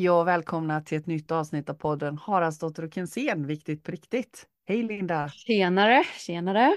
[0.00, 4.46] Hej och välkomna till ett nytt avsnitt av podden Haraldsdotter och Kensén, viktigt på riktigt.
[4.66, 5.28] Hej Linda!
[5.28, 6.76] Tjenare, tjenare!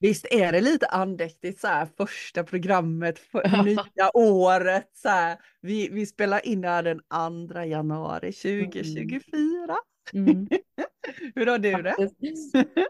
[0.00, 5.38] Visst är det lite andäktigt så här första programmet för nya året så här.
[5.60, 7.00] Vi, vi spelar in det här den
[7.48, 9.22] 2 januari 2024.
[10.12, 10.28] Mm.
[10.28, 10.48] Mm.
[11.34, 11.96] Hur har du det?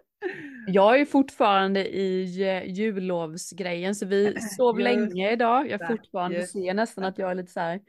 [0.66, 5.70] Jag är fortfarande i eh, jullovsgrejen så vi sov länge idag.
[5.70, 7.80] Jag fortfarande ser nästan att jag är lite så här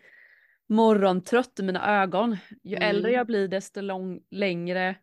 [0.69, 2.37] morgontrött i mina ögon.
[2.63, 2.89] Ju mm.
[2.89, 4.95] äldre jag blir desto lång, längre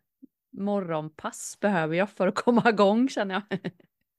[0.57, 3.59] morgonpass behöver jag för att komma igång känner jag.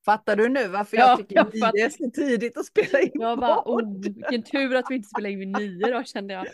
[0.05, 3.39] Fattar du nu varför jag tycker jag det är så tidigt att spela in Jag
[3.39, 6.47] bara, oh, vilken tur att vi inte spelar in vid nio då kände jag.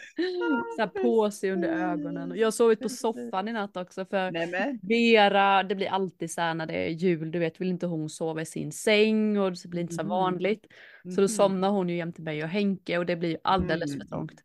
[0.77, 2.33] Så här på sig under ögonen.
[2.37, 4.79] Jag har sovit på soffan i natt också för Nämen.
[4.83, 8.11] Vera, det blir alltid så här när det är jul, du vet, vill inte hon
[8.11, 10.11] sova i sin säng och det blir inte så mm.
[10.11, 10.67] vanligt.
[11.03, 11.29] Så då mm.
[11.29, 14.09] somnar hon ju jämte mig och Henke och det blir alldeles för mm.
[14.09, 14.41] trångt.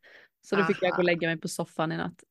[0.45, 0.87] Så då fick Aha.
[0.87, 2.23] jag gå och lägga mig på soffan i natt.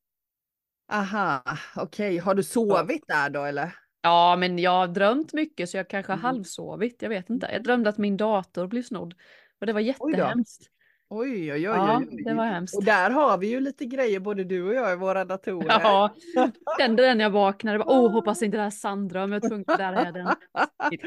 [0.93, 1.43] Aha,
[1.77, 2.09] okej.
[2.09, 2.19] Okay.
[2.19, 3.77] Har du sovit där då eller?
[4.03, 6.25] Ja, men jag har drömt mycket så jag kanske har mm.
[6.25, 7.03] halvsovit.
[7.03, 7.49] Jag vet inte.
[7.53, 9.15] Jag drömde att min dator blev snodd
[9.61, 10.71] och det var jättehemskt.
[11.09, 12.77] Oj, oj, oj, ja, oj, det var hemskt.
[12.77, 15.67] Och där har vi ju lite grejer både du och jag i våra datorer.
[15.69, 16.15] Ja,
[16.79, 17.79] kände den jag vaknade.
[17.79, 19.33] Åh, oh, hoppas inte det här är sanddröm.
[19.33, 20.27] Jag tvungen, där är den.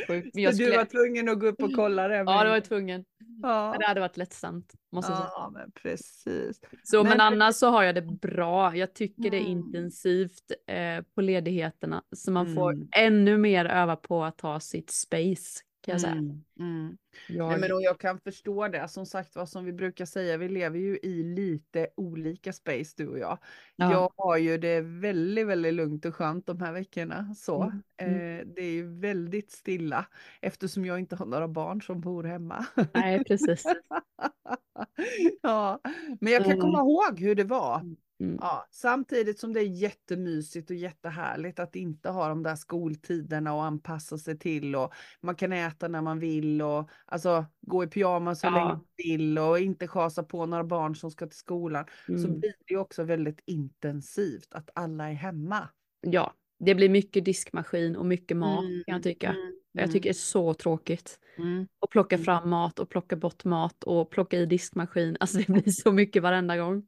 [0.08, 0.36] Sjukt.
[0.36, 0.70] Men jag skulle...
[0.70, 2.16] Du var tvungen att gå upp och kolla det?
[2.16, 3.06] Ja, det var jag tvungen.
[3.42, 3.76] Ja.
[3.80, 4.74] Det hade varit lättsamt.
[4.92, 5.30] Måste jag säga.
[5.34, 6.62] Ja, men precis.
[6.84, 8.76] Så, men, men annars så har jag det bra.
[8.76, 9.32] Jag tycker mm.
[9.32, 9.52] det är mm.
[9.52, 12.04] intensivt eh, på ledigheterna.
[12.16, 12.88] Så man får mm.
[12.92, 16.14] ännu mer öva på att ta sitt space kan jag säga.
[16.14, 16.98] Mm, mm.
[17.28, 17.50] Jag...
[17.50, 18.88] Nej, men jag kan förstå det.
[18.88, 23.08] Som sagt vad som vi brukar säga, vi lever ju i lite olika space du
[23.08, 23.38] och jag.
[23.76, 23.92] Ja.
[23.92, 27.36] Jag har ju det väldigt, väldigt lugnt och skönt de här veckorna.
[27.36, 27.82] Så, mm.
[27.98, 28.40] mm.
[28.40, 30.06] Eh, det är ju väldigt stilla
[30.42, 32.66] eftersom jag inte har några barn som bor hemma.
[32.94, 33.64] Nej, precis.
[35.42, 35.80] ja,
[36.20, 36.62] men jag kan mm.
[36.62, 37.82] komma ihåg hur det var.
[38.20, 38.32] Mm.
[38.32, 38.40] Mm.
[38.42, 43.64] Ja, samtidigt som det är jättemysigt och jättehärligt att inte ha de där skoltiderna och
[43.64, 48.40] anpassa sig till och man kan äta när man vill och alltså gå i pyjamas
[48.40, 48.52] så ja.
[48.52, 51.86] länge man vill och inte chasa på några barn som ska till skolan.
[52.08, 52.22] Mm.
[52.22, 55.70] Så blir det också väldigt intensivt att alla är hemma.
[56.02, 58.84] Ja, det blir mycket diskmaskin och mycket mat mm.
[58.86, 59.30] kan jag tycka.
[59.30, 59.54] Mm.
[59.72, 61.20] Jag tycker det är så tråkigt.
[61.38, 61.68] Mm.
[61.80, 62.26] Och plocka mm.
[62.26, 65.18] fram mat och plocka bort mat och plocka i diskmaskin.
[65.20, 66.88] Alltså det blir så mycket varenda gång.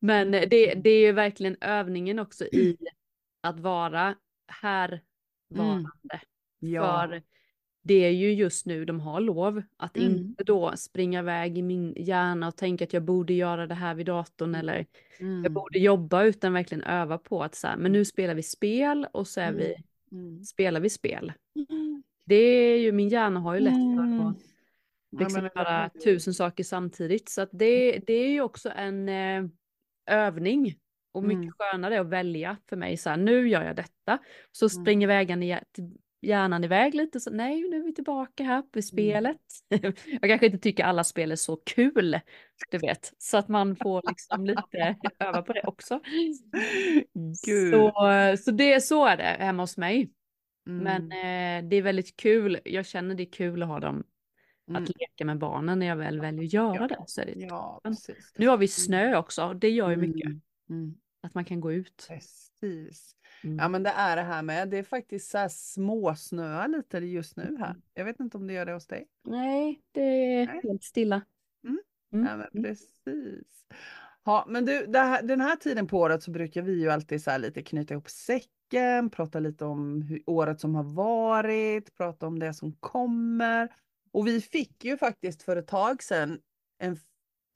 [0.00, 2.76] Men det, det är ju verkligen övningen också i
[3.40, 4.14] att vara
[4.48, 5.00] härvarande.
[5.54, 5.86] Mm.
[6.58, 7.06] Ja.
[7.08, 7.22] För
[7.82, 9.62] det är ju just nu de har lov.
[9.76, 10.10] Att mm.
[10.10, 13.94] inte då springa iväg i min hjärna och tänka att jag borde göra det här
[13.94, 14.86] vid datorn eller
[15.18, 15.42] mm.
[15.42, 19.06] jag borde jobba utan verkligen öva på att så här, men nu spelar vi spel
[19.12, 19.74] och så är vi,
[20.10, 20.24] mm.
[20.26, 20.44] mm.
[20.44, 21.32] spelar vi spel.
[21.54, 22.02] Mm.
[22.24, 24.36] Det är ju, min hjärna har ju lätt för att
[25.20, 27.28] liksom göra tusen saker samtidigt.
[27.28, 29.44] Så att det, det är ju också en eh,
[30.10, 30.76] övning.
[31.12, 31.52] Och mycket mm.
[31.58, 34.18] skönare att välja för mig så här, nu gör jag detta.
[34.52, 34.82] Så mm.
[34.82, 35.42] springer vägen
[36.22, 38.82] hjärnan iväg lite, så nej nu är vi tillbaka här på mm.
[38.82, 39.40] spelet.
[39.70, 39.92] Mm.
[40.20, 42.20] jag kanske inte tycker alla spel är så kul,
[42.70, 43.12] du vet.
[43.18, 46.00] Så att man får liksom lite öva på det också.
[47.46, 47.74] Gud.
[47.74, 47.92] Så,
[48.38, 50.10] så, det, så är det hemma hos mig.
[50.68, 50.84] Mm.
[50.84, 54.04] Men eh, det är väldigt kul, jag känner det är kul att ha dem
[54.70, 54.82] Mm.
[54.82, 56.86] Att leka med barnen när jag väl väljer att göra ja.
[56.86, 57.04] det.
[57.06, 58.32] Så det ja, precis.
[58.36, 60.26] Nu har vi snö också, det gör ju mycket.
[60.26, 60.40] Mm.
[60.70, 60.94] mm.
[61.22, 62.06] Att man kan gå ut.
[62.08, 63.16] Precis.
[63.44, 63.58] Mm.
[63.58, 67.36] Ja men det är det här med, det är faktiskt så här småsnöa lite just
[67.36, 67.70] nu här.
[67.70, 67.82] Mm.
[67.94, 69.06] Jag vet inte om det gör det hos dig?
[69.24, 70.60] Nej, det är Nej.
[70.62, 71.22] helt stilla.
[71.64, 72.26] Mm.
[72.26, 73.66] Ja men precis.
[74.24, 77.38] Ja men du, här, den här tiden på året så brukar vi ju alltid så
[77.38, 82.54] lite knyta ihop säcken, prata lite om hur, året som har varit, prata om det
[82.54, 83.68] som kommer
[84.12, 86.40] och vi fick ju faktiskt för ett tag sedan
[86.78, 86.98] en,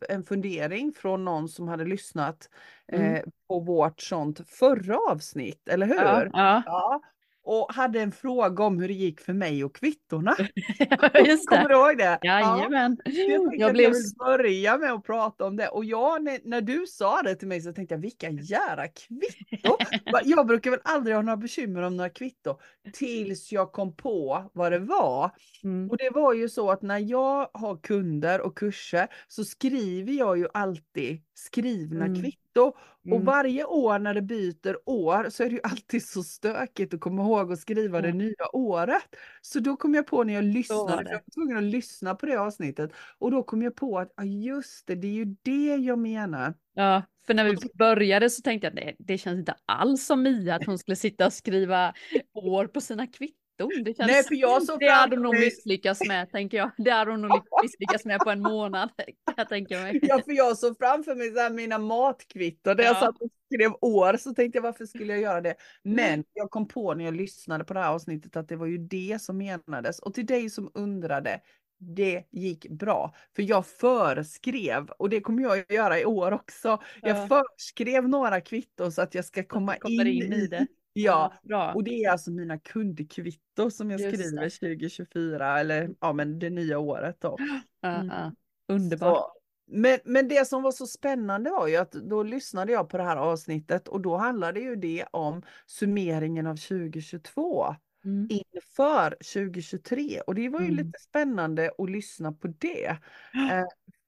[0.09, 2.49] en fundering från någon som hade lyssnat
[2.93, 3.15] mm.
[3.15, 5.95] eh, på vårt sånt förra avsnitt, eller hur?
[5.95, 6.63] Ja, ja.
[6.67, 7.01] ja
[7.45, 10.37] och hade en fråga om hur det gick för mig och kvittorna.
[11.27, 11.57] Just det.
[11.57, 12.19] Kommer du ihåg det?
[12.23, 12.97] Jajamän.
[13.05, 13.13] Ja.
[13.13, 13.85] Jag, jag blev...
[13.85, 15.69] jag vill börja med att prata om det.
[15.69, 19.77] Och jag, när, när, du sa det till mig så tänkte jag, vilka jävla kvitto.
[20.25, 22.59] jag brukar väl aldrig ha några bekymmer om några kvitto.
[22.93, 25.31] Tills jag kom på vad det var.
[25.65, 25.91] Mm.
[25.91, 30.39] Och det var ju så att när jag har kunder och kurser så skriver jag
[30.39, 32.23] ju alltid skrivna mm.
[32.23, 32.77] kvitto.
[33.05, 33.19] Mm.
[33.19, 37.01] Och varje år när det byter år så är det ju alltid så stökigt att
[37.01, 38.11] komma ihåg att skriva mm.
[38.11, 39.03] det nya året.
[39.41, 42.37] Så då kom jag på när jag lyssnade, jag var tvungen att lyssna på det
[42.37, 42.93] avsnittet.
[43.19, 46.55] Och då kom jag på att ah, just det, det är ju det jag menar.
[46.75, 50.23] Ja, för när vi började så tänkte jag att det, det känns inte alls som
[50.23, 51.95] Mia att hon skulle sitta och skriva
[52.35, 56.01] år på sina kvitton Det känns, Nej, för jag såg det hade hon nog misslyckats
[56.09, 56.71] med, tänker jag.
[56.79, 58.91] Det hade hon nog misslyckats med på en månad,
[59.37, 59.99] jag tänka mig.
[60.03, 62.77] Ja, för jag såg framför mig så här mina matkvitton.
[62.77, 63.01] Där jag Ja.
[63.01, 65.55] satt och skrev år så tänkte jag varför skulle jag göra det?
[65.83, 68.79] Men jag kom på när jag lyssnade på det här avsnittet att det var ju
[68.79, 69.99] det som menades.
[69.99, 71.41] Och till dig som undrade,
[71.79, 73.15] det gick bra.
[73.37, 76.83] För jag förskrev, och det kommer jag att göra i år också.
[77.03, 77.27] Jag Ja.
[77.29, 80.67] förskrev några kvitton så att jag ska komma in, in i det.
[80.97, 81.73] Ja, bra.
[81.75, 84.51] och det är alltså mina kundkvitton som jag Just skriver det.
[84.51, 87.37] 2024 eller ja men det nya året då.
[87.81, 88.07] Ja, Mm.
[88.09, 88.33] ja.
[88.75, 89.17] Underbart.
[89.19, 89.33] Så,
[89.67, 93.03] men, men det som var så spännande var ju att då lyssnade jag på det
[93.03, 97.75] här avsnittet och då handlade ju det om summeringen av 2022
[98.05, 98.29] Mm.
[98.31, 100.77] inför 2023 och det var ju Mm.
[100.87, 102.97] lite spännande att lyssna på det.
[103.53, 103.65] Eh,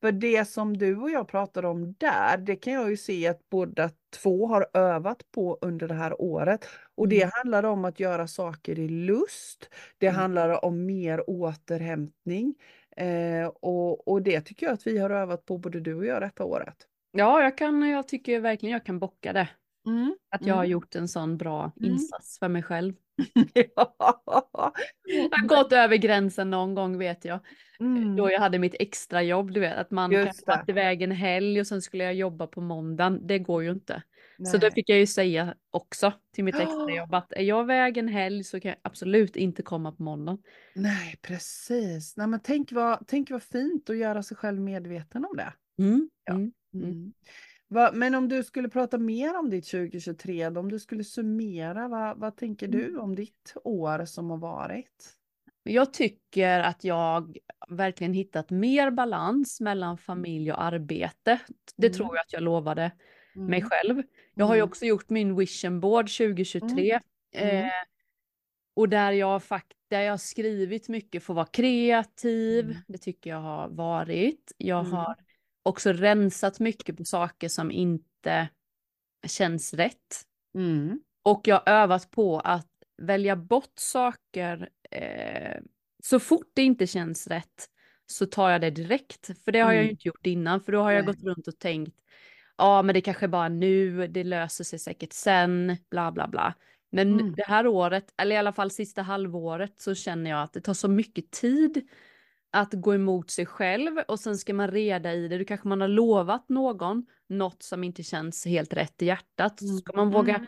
[0.06, 3.48] för det som du och jag pratade om där, det kan jag ju se att
[3.50, 3.90] båda
[4.22, 6.68] två har övat på under det här året.
[6.94, 7.30] Och det Mm.
[7.32, 9.70] handlar om att göra saker i lust.
[9.98, 10.20] Det Mm.
[10.20, 12.54] handlar om mer återhämtning.
[12.96, 16.22] Eh, och, och det tycker jag att vi har övat på både du och jag
[16.22, 16.76] detta året.
[17.12, 19.48] Ja, jag, kan, jag tycker verkligen jag kan bocka det.
[19.86, 20.16] Mm.
[20.30, 20.70] Att jag har Mm.
[20.70, 21.90] gjort en sån bra Mm.
[21.92, 22.94] insats för mig själv.
[23.74, 23.96] Ja.
[25.04, 27.40] Jag har gått över gränsen någon gång vet jag.
[27.80, 28.16] Mm.
[28.16, 29.76] Då jag hade mitt extrajobb, du vet.
[29.76, 30.32] Att man det.
[30.68, 33.26] iväg en helg och sen skulle jag jobba på måndagen.
[33.26, 34.02] Det går ju inte.
[34.36, 34.60] Så Nej.
[34.60, 38.44] då fick jag ju säga också till mitt extrajobb att är jag iväg en helg
[38.44, 40.42] så kan jag absolut inte komma på måndagen.
[40.74, 42.16] Nej, precis.
[42.16, 45.52] Nej, men tänk, vad, tänk vad fint att göra sig själv medveten om det.
[45.82, 46.10] Mm.
[46.24, 46.34] Ja.
[46.34, 47.12] Mm.
[47.70, 47.82] Mm.
[47.82, 51.88] Va, men om du skulle prata mer om ditt 2023, då, om du skulle summera,
[51.88, 52.78] vad, vad tänker Mm.
[52.78, 55.12] du om ditt år som har varit?
[55.62, 57.36] Jag tycker att jag
[57.68, 61.40] verkligen hittat mer balans mellan familj och arbete.
[61.76, 61.96] Det Mm.
[61.96, 62.90] tror jag att jag lovade
[63.34, 63.70] mig Mm.
[63.70, 64.02] själv.
[64.34, 64.68] Jag har ju Mm.
[64.68, 67.00] också gjort min vision board 2023.
[67.32, 67.64] Mm.
[67.66, 67.70] Eh,
[68.74, 72.64] och där jag, fakt där jag skrivit mycket för att vara kreativ.
[72.64, 72.76] Mm.
[72.88, 74.52] Det tycker jag har varit.
[74.56, 74.92] Jag Mm.
[74.92, 75.14] har
[75.66, 78.48] också rensat mycket på saker som inte
[79.26, 80.22] känns rätt.
[80.54, 81.00] Mm.
[81.22, 82.68] Och jag har övat på att
[83.02, 85.60] välja bort saker eh,
[86.02, 87.66] så fort det inte känns rätt
[88.06, 89.30] så tar jag det direkt.
[89.44, 89.90] För det har jag ju Mm.
[89.90, 91.14] inte gjort innan för då har jag Nej.
[91.14, 92.00] gått runt och tänkt
[92.58, 96.54] ja men det kanske bara nu, det löser sig säkert sen, bla bla bla.
[96.92, 97.34] Men Mm.
[97.34, 100.74] det här året, eller i alla fall sista halvåret så känner jag att det tar
[100.74, 101.88] så mycket tid
[102.60, 105.38] att gå emot sig själv och sen ska man reda i det.
[105.38, 109.58] Då kanske man har lovat någon något som inte känns helt rätt i hjärtat.
[109.60, 110.46] Så ska man våga Mm.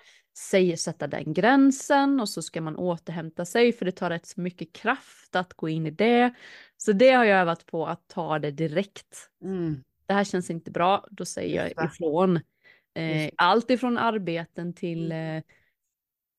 [0.51, 4.41] säga, sätta den gränsen och så ska man återhämta sig för det tar rätt så
[4.41, 6.35] mycket kraft att gå in i det.
[6.77, 9.31] Så det har jag övat på att ta det direkt.
[9.45, 9.85] Mm.
[10.07, 12.37] Det här känns inte bra, då säger jag ifrån.
[12.95, 15.37] Eh, allt ifrån arbeten till Mm.
[15.37, 15.43] eh,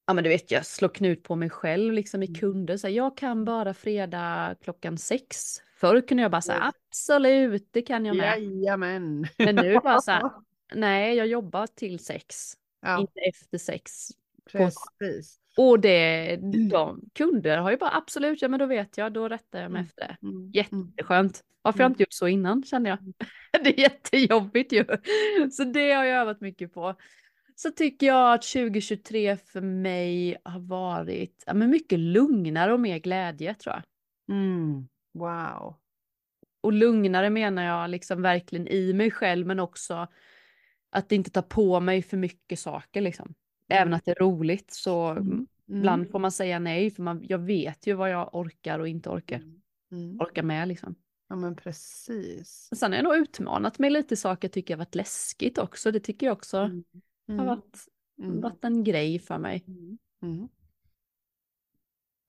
[0.10, 2.40] Ja men du vet jag slår knut på mig själv liksom i Mm.
[2.40, 2.78] kunder.
[2.78, 5.38] Så här, jag kan bara fredag klockan sex.
[5.76, 8.40] Förr kunde jag bara säga absolut det kan jag med.
[8.40, 9.28] Jajamän.
[9.38, 10.32] Men nu bara så här,
[10.74, 12.54] nej jag jobbar till sex.
[12.82, 14.08] Ja, Inte efter sex.
[14.52, 15.40] precis.
[15.58, 16.36] Och det,
[16.72, 19.80] de kunder har ju bara absolut, ja men då vet jag, då rättar jag mig
[19.80, 19.88] Mm.
[19.88, 20.18] efter det.
[20.28, 20.36] Mm.
[20.36, 20.52] Mm.
[20.54, 21.44] Jätteskönt.
[21.62, 21.94] Varför har jag Mm.
[21.94, 23.00] inte gjort så innan känner jag.
[23.64, 24.86] Det är jättejobbigt ju.
[25.52, 26.96] Så det har jag övat mycket på.
[27.62, 33.00] Så tycker jag att 2023 för mig har varit ja, men mycket lugnare och mer
[33.00, 33.84] glädje tror jag.
[34.38, 34.88] Mm.
[35.14, 35.76] Wow.
[36.62, 40.08] Och lugnare menar jag liksom verkligen i mig själv men också
[40.90, 43.34] att inte ta på mig för mycket saker liksom.
[43.70, 43.94] Även Mm.
[43.98, 45.28] att det är roligt så Mm.
[45.28, 45.48] Mm.
[45.68, 49.10] ibland får man säga nej för man, jag vet ju vad jag orkar och inte
[49.10, 49.62] orkar, Mm.
[49.92, 50.20] Mm.
[50.22, 50.96] orkar med liksom.
[51.30, 52.70] Ja men precis.
[52.76, 55.92] Sen har jag nog utmanat mig lite saker jag tycker har varit läskigt också.
[55.92, 56.84] Det tycker jag också Mm.
[57.30, 57.46] Har Mm.
[57.46, 57.78] varit,
[58.22, 58.42] Mm.
[58.42, 59.64] varit en grej för mig.
[59.68, 59.98] Mm.
[60.24, 60.48] Mm.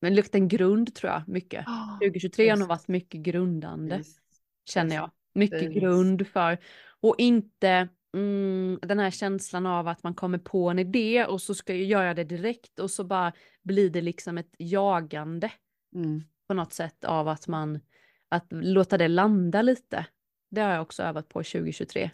[0.01, 1.65] Men lukta en grund tror jag mycket.
[1.69, 4.21] Ah, 2023 har nog varit mycket grundande Precis.
[4.65, 5.11] känner jag.
[5.35, 5.75] Mycket Precis.
[5.81, 6.59] grund för
[7.01, 11.55] och inte mm, den här känslan av att man kommer på en idé och så
[11.55, 15.53] ska jag göra det direkt och så bara blir det liksom ett jagande
[15.95, 16.23] Mm.
[16.49, 17.81] på något sätt av att man
[18.29, 20.07] att låta det landa lite.
[20.51, 22.11] Det har jag också övat på 2023.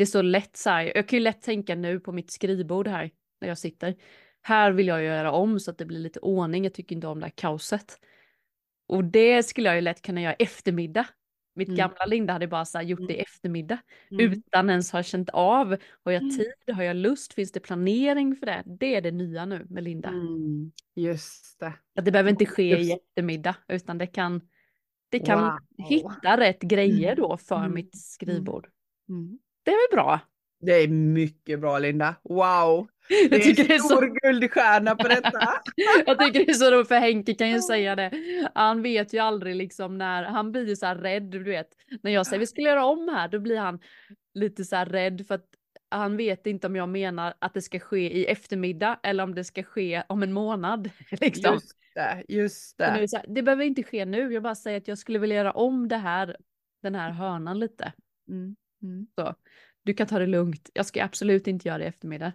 [0.00, 2.88] Det är så lätt så här, jag kan ju lätt tänka nu på mitt skrivbord
[2.88, 3.96] här när jag sitter.
[4.42, 6.64] Här vill jag göra om så att det blir lite ordning.
[6.64, 7.98] Jag tycker inte om det här kaoset.
[8.88, 11.06] Och det skulle jag ju lätt kunna göra i eftermiddag.
[11.54, 11.76] Mitt Mm.
[11.78, 13.78] gamla Linda hade bara så gjort det i eftermiddag
[14.10, 14.32] Mm.
[14.32, 15.76] utan ens ha känt av.
[16.04, 16.36] Har jag Mm.
[16.36, 16.74] tid?
[16.74, 17.34] Har jag lust?
[17.34, 18.62] Finns det planering för det?
[18.66, 20.08] Det är det nya nu med Linda.
[20.08, 20.72] Mm.
[20.94, 21.72] Just det.
[21.98, 24.40] Att det behöver inte ske i Just- eftermiddag utan det kan,
[25.10, 25.58] det kan Wow.
[25.88, 27.74] hitta rätt grejer då för Mm.
[27.74, 28.68] mitt skrivbord.
[29.64, 30.20] Det är väl bra?
[30.60, 32.14] Det är mycket bra Linda.
[32.22, 32.88] Wow!
[33.08, 34.14] Det jag tycker är en stor det är så...
[34.22, 35.48] guldstjärna på detta.
[36.06, 38.10] jag tycker det är så roligt för Henke kan ju säga det.
[38.54, 41.68] Han vet ju aldrig liksom när han blir så här rädd, du vet.
[42.02, 43.80] När jag säger vi ska göra om här, då blir han
[44.34, 45.46] lite så här rädd för att
[45.90, 49.44] han vet inte om jag menar att det ska ske i eftermiddag eller om det
[49.44, 50.90] ska ske om en månad.
[51.10, 51.54] Liksom.
[51.54, 52.94] Just det, just det.
[52.94, 55.52] Nu, här, det behöver inte ske nu, jag bara säger att jag skulle vilja göra
[55.52, 56.36] om det här,
[56.82, 57.92] den här hörnan lite.
[58.28, 58.56] Mm.
[58.82, 59.06] Mm.
[59.14, 59.34] Så,
[59.82, 62.32] du kan ta det lugnt, jag ska absolut inte göra det i eftermiddag.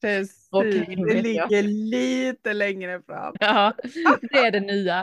[0.00, 3.34] Precis, okay, det ligger lite längre fram.
[3.40, 3.74] Ja,
[4.20, 5.02] det är det nya.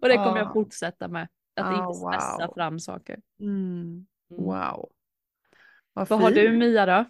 [0.00, 0.38] Och det kommer ah.
[0.38, 1.28] jag fortsätta med.
[1.56, 2.54] Att ah, inte stressa wow.
[2.54, 3.20] fram saker.
[3.40, 4.06] Mm.
[4.30, 4.44] mm.
[4.44, 4.88] Wow.
[5.92, 7.04] Vad, Vad har du Mia då?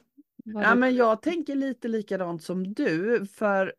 [0.45, 3.75] Ja, men jag tänker lite likadant som du, för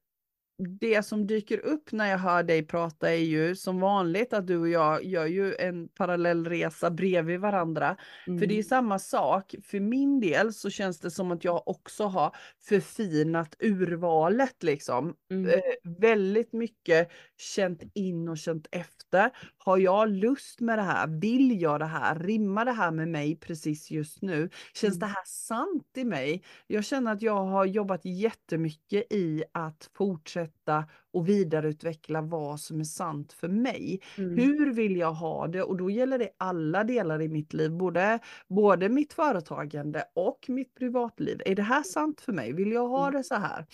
[0.57, 4.57] det som dyker upp när jag hör dig prata är ju som vanligt att du
[4.57, 7.97] och jag gör ju en parallellresa bredvid varandra.
[8.27, 8.39] Mm.
[8.39, 8.63] För det är mm.
[8.63, 9.55] samma sak.
[9.63, 15.15] För min del så känns det som att jag också har förfinat urvalet liksom.
[15.31, 15.49] Mm.
[15.49, 15.61] Eh,
[15.99, 19.31] väldigt mycket känt in och känt efter.
[19.57, 21.07] Har jag lust med det här?
[21.07, 22.19] Vill jag det här?
[22.19, 24.49] Rimmar det här med mig precis just nu?
[24.73, 24.99] Känns mm.
[24.99, 26.43] det här sant i mig?
[26.67, 32.79] Jag känner att jag har jobbat jättemycket i att fortsätta fortsätta och vidareutveckla vad som
[32.79, 34.01] är sant för mig.
[34.17, 34.35] Mm.
[34.35, 35.63] Hur vill jag ha det?
[35.63, 40.75] Och då gäller det alla delar i mitt liv, både, både mitt företagande och mitt
[40.75, 41.41] privatliv.
[41.45, 42.53] Är det här sant för mig?
[42.53, 43.17] Vill jag ha mm.
[43.17, 43.65] det så här?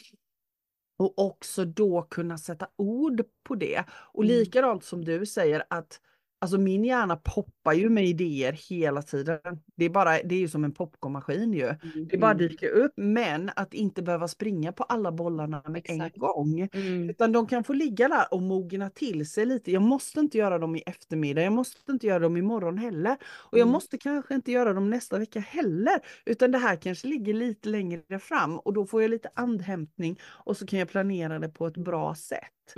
[0.97, 3.83] Och också då kunna sätta ord på det.
[4.13, 4.35] Och mm.
[4.35, 5.99] likadant som du säger att
[6.43, 9.39] Alltså min hjärna poppar ju med idéer hela tiden.
[9.75, 11.65] Det är, bara, det är ju som en popcornmaskin ju.
[11.65, 12.07] Mm.
[12.09, 12.47] Det bara mm.
[12.47, 12.93] dyker upp.
[12.95, 16.15] Men att inte behöva springa på alla bollarna med Exakt.
[16.15, 16.59] en gång.
[16.73, 17.09] Mm.
[17.09, 19.71] Utan de kan få ligga där och mogna till sig lite.
[19.71, 21.43] Jag måste inte göra dem i eftermiddag.
[21.43, 23.17] Jag måste inte göra dem imorgon heller.
[23.23, 23.71] Och jag mm.
[23.71, 25.99] måste kanske inte göra dem nästa vecka heller.
[26.25, 28.59] Utan det här kanske ligger lite längre fram.
[28.59, 30.19] Och då får jag lite andhämtning.
[30.25, 32.77] Och så kan jag planera det på ett bra sätt.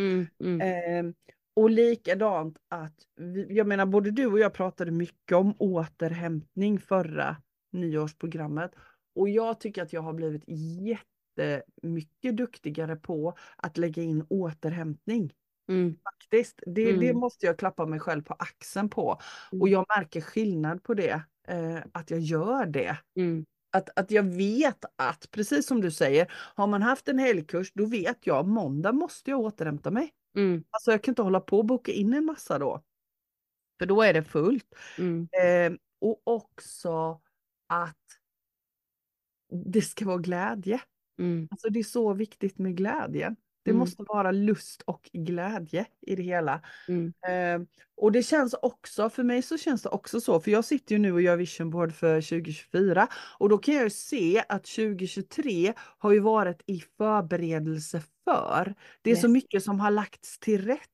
[0.62, 1.06] Eh,
[1.56, 2.96] och likadant att,
[3.50, 7.38] jag menar både du och jag pratade mycket om återhämtning förra
[7.72, 8.72] nyårsprogrammet.
[9.16, 15.34] Och jag tycker att jag har blivit jättemycket duktigare på att lägga in återhämtning.
[15.70, 15.96] Mm.
[16.04, 17.00] Faktiskt, det, mm.
[17.00, 19.20] det måste jag klappa mig själv på axeln på.
[19.52, 19.62] Mm.
[19.62, 22.98] Och jag märker skillnad på det, eh, att jag gör det.
[23.16, 23.46] Mm.
[23.76, 27.86] Att, att jag vet att, precis som du säger, har man haft en helgkurs, då
[27.86, 30.14] vet jag måndag måste jag återhämta mig.
[30.36, 30.64] Mm.
[30.70, 32.84] Alltså jag kan inte hålla på och boka in en massa då.
[33.80, 34.76] För då är det fullt.
[34.98, 35.28] Mm.
[35.44, 37.22] Eh, och också
[37.68, 38.20] att
[39.72, 40.82] det ska vara glädje.
[41.20, 41.48] Mm.
[41.52, 43.36] Alltså det är så viktigt med glädjen.
[43.66, 43.80] Det mm.
[43.80, 46.62] måste vara lust och glädje i det hela.
[46.88, 47.14] Mm.
[47.28, 47.68] Eh,
[47.98, 51.00] och det känns också, för mig så känns det också så, för jag sitter ju
[51.00, 53.08] nu och gör vision board för 2024
[53.40, 58.76] och då kan jag ju se att 2023 har ju varit i förberedelse för.
[59.02, 59.22] Det är yes.
[59.22, 60.90] så mycket som har lagts till rätt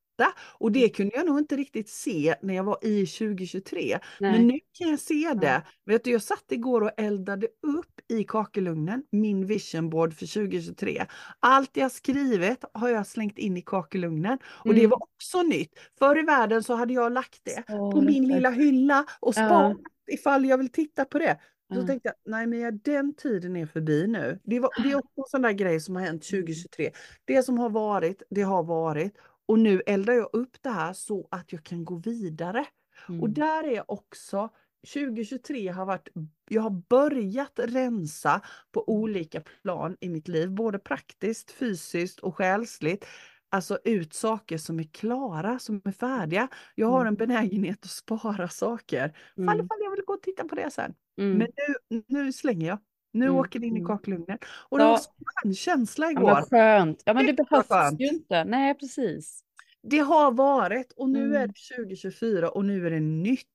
[0.57, 0.91] och det mm.
[0.91, 3.99] kunde jag nog inte riktigt se när jag var i 2023.
[4.19, 4.31] Nej.
[4.31, 5.47] Men nu kan jag se det.
[5.47, 5.61] Ja.
[5.85, 11.05] Vet du, jag satt igår och eldade upp i kakelugnen min vision board för 2023.
[11.39, 14.79] Allt jag skrivit har jag slängt in i kakelugnen och mm.
[14.79, 15.79] det var också nytt.
[15.99, 19.77] Förr i världen så hade jag lagt det så på min lilla hylla och sparat
[19.83, 20.13] ja.
[20.13, 21.37] ifall jag vill titta på det.
[21.71, 21.87] Mm.
[21.87, 24.39] tänkte jag, nej men den tiden är förbi nu.
[24.43, 26.91] Det, var, det är också en sån där grej som har hänt 2023.
[27.25, 29.13] Det som har varit, det har varit.
[29.51, 32.65] Och nu eldar jag upp det här så att jag kan gå vidare.
[33.09, 33.21] Mm.
[33.21, 34.49] Och där är också
[34.93, 36.07] 2023 har varit,
[36.49, 38.41] jag har börjat rensa
[38.71, 43.05] på olika plan i mitt liv, både praktiskt, fysiskt och själsligt.
[43.49, 46.47] Alltså ut saker som är klara, som är färdiga.
[46.75, 47.15] Jag har en mm.
[47.15, 49.17] benägenhet att spara saker.
[49.37, 49.47] Mm.
[49.47, 50.93] Fall ifall jag vill gå och titta på det sen.
[51.17, 51.37] Mm.
[51.37, 51.47] Men
[51.89, 52.77] nu, nu slänger jag.
[53.11, 53.37] Nu mm.
[53.37, 54.37] åker det in i kakelugnen.
[54.43, 54.91] Och det ja.
[54.91, 56.29] var så skön känsla igår.
[56.29, 57.03] Ja, skönt.
[57.05, 58.43] Ja men det, det behövs ju inte.
[58.43, 59.43] Nej precis.
[59.83, 61.41] Det har varit och nu mm.
[61.41, 63.47] är det 2024 och nu är det nytt.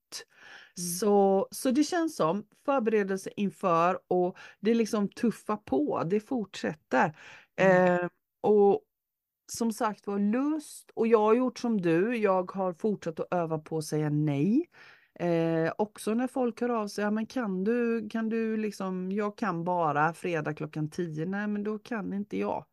[0.78, 0.88] Mm.
[0.88, 7.16] Så, så det känns som förberedelse inför och det liksom tuffar på, det fortsätter.
[7.56, 7.94] Mm.
[7.94, 8.08] Eh,
[8.40, 8.80] och
[9.52, 13.58] som sagt var lust och jag har gjort som du, jag har fortsatt att öva
[13.58, 14.66] på att säga nej.
[15.18, 19.38] Eh, också när folk hör av sig, ja, men kan du, kan du liksom, jag
[19.38, 22.64] kan bara fredag klockan 10, nej men då kan inte jag.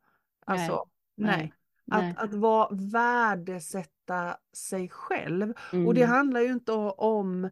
[0.46, 0.84] Alltså,
[1.16, 1.36] nej.
[1.38, 1.52] nej.
[1.84, 2.14] nej.
[2.16, 5.52] Att, att vara, värdesätta sig själv.
[5.72, 5.86] Mm.
[5.86, 6.16] Och det mm.
[6.16, 7.50] handlar ju inte om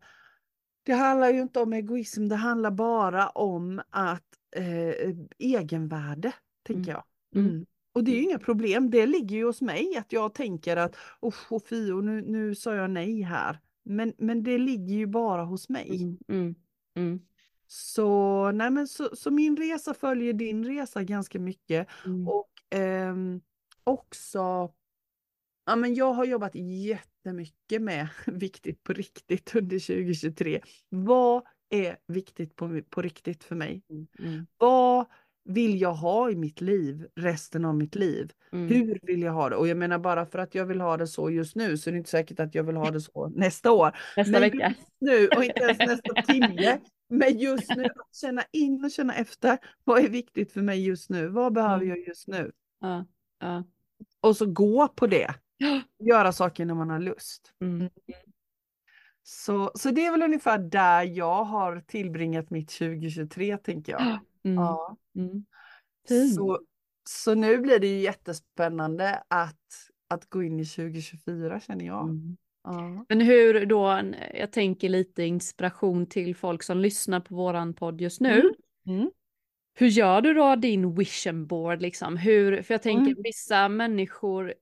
[0.82, 6.32] det handlar ju inte om egoism, det handlar bara om att eh, egenvärde,
[6.62, 6.92] tänker mm.
[6.92, 7.04] jag.
[7.40, 7.50] Mm.
[7.50, 7.66] mm.
[7.94, 10.96] Och det är ju inga problem, det ligger ju hos mig att jag tänker att
[11.20, 13.60] oh, fio, nu, nu sa jag nej här.
[13.82, 16.02] Men, men det ligger ju bara hos mig.
[16.02, 16.54] Mm, mm,
[16.94, 17.20] mm.
[17.66, 21.88] Så, nej men så, så min resa följer din resa ganska mycket.
[22.06, 22.28] Mm.
[22.28, 23.40] Och ehm,
[23.84, 24.72] också,
[25.66, 30.60] ja men jag har jobbat jättemycket med viktigt på riktigt under 2023.
[30.88, 33.82] Vad är viktigt på, på riktigt för mig?
[34.18, 34.46] Mm.
[34.58, 35.06] Vad
[35.44, 38.32] vill jag ha i mitt liv resten av mitt liv?
[38.52, 38.68] Mm.
[38.68, 39.56] Hur vill jag ha det?
[39.56, 41.92] Och jag menar bara för att jag vill ha det så just nu så är
[41.92, 43.96] det inte säkert att jag vill ha det så nästa år.
[44.16, 44.68] Nästa Men vecka.
[44.68, 46.78] just nu och inte ens nästa timme.
[47.08, 49.58] Men just nu att känna in och känna efter.
[49.84, 51.28] Vad är viktigt för mig just nu?
[51.28, 51.88] Vad behöver Mm.
[51.88, 52.52] jag just nu?
[52.80, 53.06] Ja.
[53.40, 53.64] Ja.
[54.20, 55.34] Och så gå på det.
[56.08, 57.52] Göra saker när man har lust.
[57.60, 57.90] Mm.
[59.22, 64.18] Så, så det är väl ungefär där jag har tillbringat mitt 2023 tänker jag.
[64.44, 64.56] Mm.
[64.56, 64.96] Ja.
[65.16, 65.44] Mm.
[66.34, 66.60] Så,
[67.08, 69.56] så nu blir det ju jättespännande att,
[70.08, 72.02] att gå in i 2024 känner jag.
[72.08, 72.36] Mm.
[72.64, 73.04] Ja.
[73.08, 74.00] Men hur då,
[74.34, 78.40] jag tänker lite inspiration till folk som lyssnar på våran podd just nu.
[78.40, 78.52] Mm.
[78.98, 79.10] Mm.
[79.74, 82.16] Hur gör du då din vision board liksom?
[82.16, 83.22] Hur, för jag tänker Mm.
[83.22, 84.54] vissa människor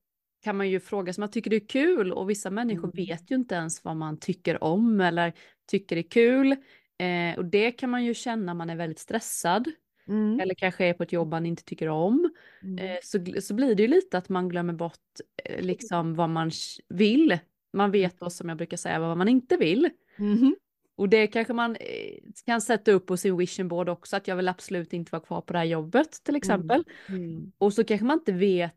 [0.42, 3.06] kan man ju fråga som man tycker det är kul och vissa människor Mm.
[3.06, 5.32] vet ju inte ens vad man tycker om eller
[5.70, 6.52] tycker är kul.
[6.98, 9.68] Eh, och det kan man ju känna man är väldigt stressad
[10.08, 10.40] Mm.
[10.40, 12.30] eller kanske är på ett jobb man inte tycker om.
[12.62, 12.78] Mm.
[12.78, 14.98] Eh, så, så blir det ju lite att man glömmer bort
[15.44, 16.50] eh, liksom vad man
[16.88, 17.38] vill.
[17.72, 19.90] Man vet då som jag brukar säga vad man inte vill.
[20.18, 20.56] Mhm.
[20.96, 24.36] Och det kanske man eh, kan sätta upp på sin vision board också, att jag
[24.36, 26.84] vill absolut inte vara kvar på det här jobbet till exempel.
[27.08, 27.52] Mm.
[27.58, 28.74] Och så kanske man inte vet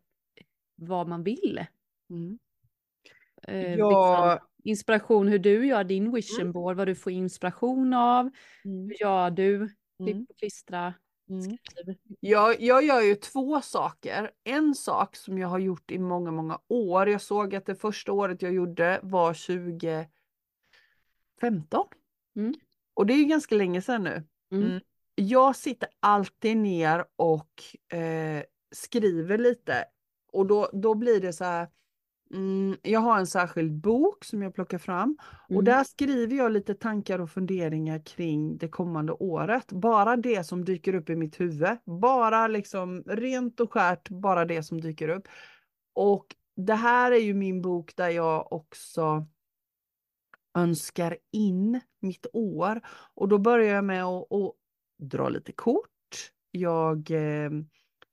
[0.74, 1.66] vad man vill.
[2.10, 2.38] Mm.
[3.48, 4.32] Eh, Ja.
[4.34, 6.52] liksom, inspiration hur du gör din vision Mm.
[6.52, 8.30] board, vad du får inspiration av,
[8.64, 8.84] Mm.
[8.88, 10.26] hur gör du, klipp Mm.
[10.30, 10.94] och klistra,
[11.28, 11.42] Mm.
[11.42, 11.96] skriv.
[12.20, 14.30] Jag, jag gör ju två saker.
[14.44, 17.08] En sak som jag har gjort i många, många år.
[17.08, 20.08] Jag såg att det första året jag gjorde var 2015.
[22.36, 22.54] Mm.
[22.94, 24.22] Och det är ju ganska länge sedan nu.
[24.52, 24.64] Mm.
[24.66, 24.80] Mm.
[25.14, 28.42] Jag sitter alltid ner och eh,
[28.74, 29.84] skriver lite.
[30.34, 31.68] Och då, då blir det så här.
[32.34, 35.16] Mm, jag har en särskild bok som jag plockar fram.
[35.44, 35.64] Och Mm.
[35.64, 39.72] där skriver jag lite tankar och funderingar kring det kommande året.
[39.72, 41.76] Bara det som dyker upp i mitt huvud.
[42.00, 45.28] Bara liksom rent och skärt, bara det som dyker upp.
[45.94, 49.26] Och det här är ju min bok där jag också
[50.58, 52.80] önskar in mitt år.
[53.14, 54.52] Och då börjar jag med att, att
[54.98, 55.90] dra lite kort.
[56.50, 57.50] Jag, eh,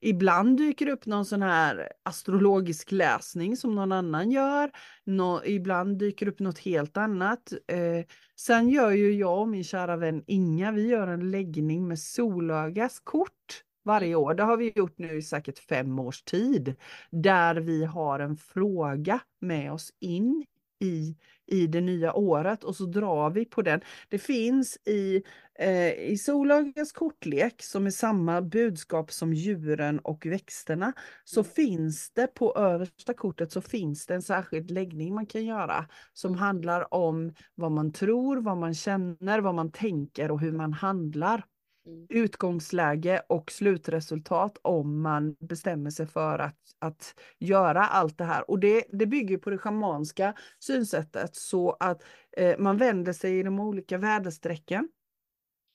[0.01, 4.71] ibland dyker det upp någon sån här astrologisk läsning som någon annan gör.
[5.05, 7.53] Nå, ibland dyker det upp något helt annat.
[7.67, 11.99] Eh, sen gör ju jag och min kära vän Inga, vi gör en läggning med
[11.99, 14.33] solögas kort varje år.
[14.33, 16.75] Det har vi gjort nu i säkert fem års tid.
[17.09, 20.45] Där vi har en fråga med oss in
[20.79, 21.15] i,
[21.51, 23.81] i det nya året och så drar vi på den.
[24.09, 25.23] Det finns i,
[25.59, 32.27] eh, i Solögas kortlek som är samma budskap som djuren och växterna så finns det
[32.27, 37.33] på översta kortet så finns det en särskild läggning man kan göra som handlar om
[37.55, 41.45] vad man tror, vad man känner, vad man tänker och hur man handlar
[41.91, 42.07] Mm.
[42.09, 48.51] utgångsläge och slutresultat om man bestämmer sig för att, att göra allt det här.
[48.51, 52.03] Och det, det bygger på det schamanska synsättet så att
[52.37, 54.89] eh, man vänder sig i de olika väderstrecken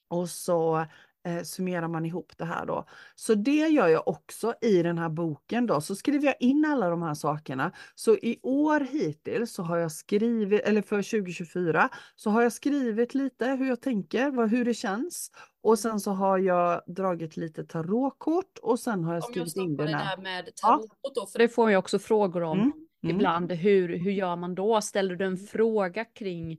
[0.09, 0.85] och så
[1.27, 2.85] eh, summerar man ihop det här då.
[3.15, 5.81] Så det gör jag också i den här boken då.
[5.81, 7.71] Så skriver jag in alla de här sakerna.
[7.95, 13.13] Så i år hittills så har jag skrivit, eller för 2024, så har jag skrivit
[13.13, 15.31] lite hur jag tänker, vad, hur det känns.
[15.63, 19.69] Och sen så har jag dragit lite tarotkort och sen har jag Om jag skrivit
[19.69, 20.15] in stoppar den det här.
[20.17, 20.67] där med Ja.
[20.67, 22.71] tarotkort då, för det får jag också frågor om Mm,
[23.03, 23.15] mm.
[23.15, 23.51] ibland.
[23.51, 24.81] Hur, hur gör man då?
[24.81, 26.57] Ställer du en fråga kring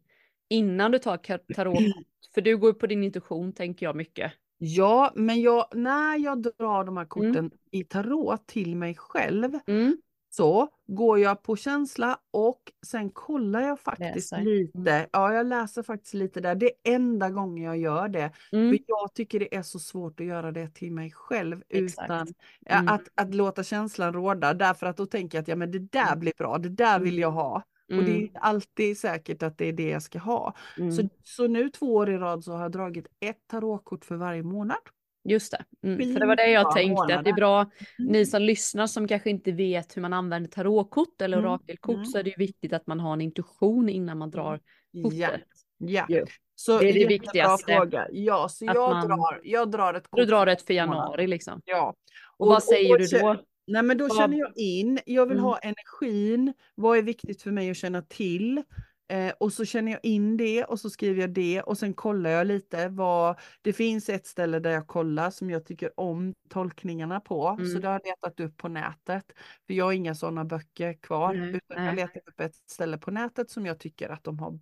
[0.50, 1.16] innan du tar
[1.54, 2.04] tarotkort?
[2.34, 4.32] För du går på din intuition tänker jag mycket.
[4.58, 9.96] Ja, men jag, när jag drar de här korten i tarot till mig själv Mm.
[10.30, 14.44] så går jag på känsla och sen kollar jag faktiskt Läser.
[14.44, 15.08] lite.
[15.12, 16.54] Ja, jag läser faktiskt lite där.
[16.54, 18.30] Det är enda gången jag gör det.
[18.52, 18.70] Mm.
[18.70, 22.04] För jag tycker det är så svårt att göra det till mig själv Exakt.
[22.04, 22.26] utan
[22.66, 22.88] Mm.
[22.88, 24.54] att, att låta känslan råda.
[24.54, 26.18] Därför att då tänker jag att ja, men det där Mm.
[26.20, 27.62] blir bra, det där vill jag ha.
[27.90, 28.22] Och det är Mm.
[28.22, 30.54] inte alltid säkert att det är det jag ska ha.
[30.78, 30.92] Mm.
[30.92, 34.42] Så, så nu två år i rad så har jag dragit ett tarotkort för varje
[34.42, 34.78] månad.
[35.24, 35.88] Just det.
[35.88, 36.12] Mm.
[36.12, 39.30] För det var det jag tänkte, att det är bra, ni som lyssnar som kanske
[39.30, 41.50] inte vet hur man använder tarotkort eller Mm.
[41.50, 42.04] orakelkort Mm.
[42.06, 45.40] så är det ju viktigt att man har en intuition innan man drar Ja, kortet.
[45.78, 46.06] ja.
[46.08, 46.24] Jo.
[46.54, 47.72] Så Det är det viktigaste.
[47.74, 48.06] Fråga.
[48.12, 50.18] Ja, så jag, man- drar, jag drar ett kort.
[50.18, 51.60] Du drar ett för januari liksom.
[51.64, 51.94] Ja.
[52.36, 53.42] Och, vad säger du kä- då?
[53.68, 55.44] Nej men då känner jag in, jag vill Mm.
[55.44, 58.62] ha energin, vad är viktigt för mig att känna till?
[59.10, 62.30] Eh, och så känner jag in det och så skriver jag det och sen kollar
[62.30, 67.20] jag lite vad det finns ett ställe där jag kollar som jag tycker om tolkningarna
[67.20, 67.48] på.
[67.48, 67.66] Mm.
[67.66, 69.24] Så det har jag letat upp på nätet.
[69.66, 71.54] För jag har inga sådana böcker kvar mm.
[71.54, 74.58] utan jag letar upp ett ställe på nätet som jag tycker att de har.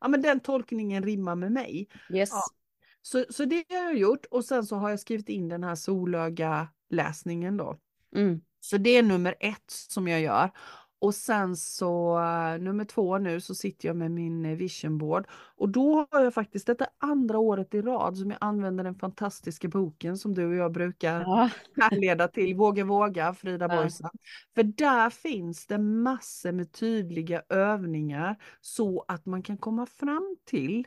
[0.00, 1.88] Ja men den tolkningen rimmar med mig.
[2.12, 2.30] Yes.
[2.32, 2.42] Ja.
[3.02, 5.74] Så, så det har jag gjort och sen så har jag skrivit in den här
[5.74, 7.78] solöga läsningen då.
[8.16, 8.40] Mm.
[8.60, 10.50] Så det är nummer ett som jag gör.
[11.00, 12.18] Och sen så
[12.60, 16.34] nummer två nu så sitter jag med min eh, vision board och då har jag
[16.34, 20.54] faktiskt detta andra året i rad som jag använder den fantastiska boken som du och
[20.54, 21.50] jag brukar ja.
[21.80, 23.76] härleda till, Våga våga, Frida ja.
[23.76, 24.10] Boysen.
[24.54, 30.86] För där finns det massor med tydliga övningar så att man kan komma fram till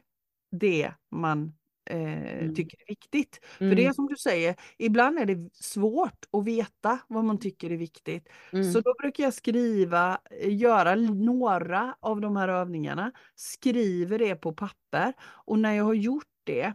[0.51, 1.53] det man
[1.91, 2.55] eh, mm.
[2.55, 3.39] tycker är viktigt.
[3.59, 3.71] Mm.
[3.71, 3.93] För det är mm.
[3.93, 8.29] som du säger, ibland är det svårt att veta vad man tycker är viktigt.
[8.53, 8.71] Mm.
[8.71, 14.53] Så då brukar jag skriva, eh, göra några av de här övningarna, skriver det på
[14.53, 16.73] papper och när jag har gjort det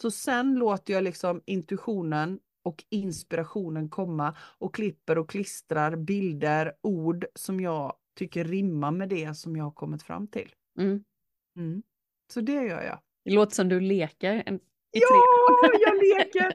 [0.00, 7.26] så sen låter jag liksom intuitionen och inspirationen komma och klipper och klistrar bilder, ord
[7.34, 10.54] som jag tycker rimmar med det som jag har kommit fram till.
[10.78, 11.04] Mm.
[11.56, 11.82] Mm.
[12.32, 12.98] Så det gör jag.
[13.26, 14.42] Det låter som du leker.
[14.46, 14.60] En,
[14.90, 15.00] ja,
[15.80, 16.54] jag leker!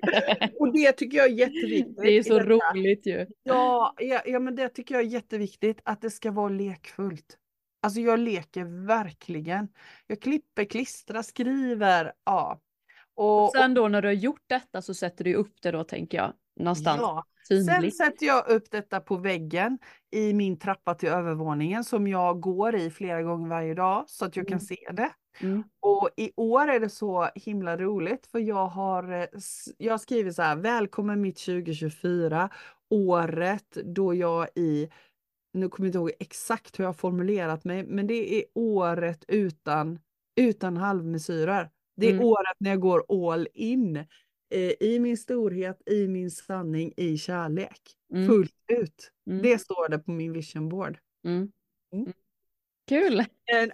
[0.59, 1.97] Och det tycker jag är jätteviktigt.
[1.97, 3.25] Det är så roligt ju.
[3.43, 7.37] Ja, ja, ja, men det tycker jag är jätteviktigt att det ska vara lekfullt.
[7.81, 9.67] Alltså jag leker verkligen.
[10.07, 12.13] Jag klipper, klistrar, skriver.
[12.25, 12.59] Ja.
[13.15, 15.83] Och, och sen då när du har gjort detta så sätter du upp det då
[15.83, 17.01] tänker jag någonstans.
[17.01, 17.23] Ja.
[17.47, 19.77] Sen sätter jag upp detta på väggen
[20.11, 24.35] i min trappa till övervåningen som jag går i flera gånger varje dag så att
[24.35, 24.65] jag kan mm.
[24.65, 25.11] se det.
[25.39, 25.63] Mm.
[25.79, 29.27] Och i år är det så himla roligt för jag har, eh,
[29.77, 32.49] jag har skrivit så här, välkommen mitt 2024,
[32.89, 34.89] året då jag i,
[35.53, 39.99] nu kommer jag inte ihåg exakt hur jag formulerat mig, men det är året utan,
[40.35, 41.69] utan halvmesyrer.
[41.95, 42.25] Det är mm.
[42.25, 44.05] året när jag går all in
[44.51, 47.81] eh, i min storhet, i min sanning, i kärlek.
[48.13, 48.27] Mm.
[48.27, 49.11] Fullt ut.
[49.27, 49.41] Mm.
[49.41, 50.97] Det står det på min vision board.
[51.25, 51.51] Mm.
[51.93, 52.13] Mm.
[52.87, 53.23] Kul!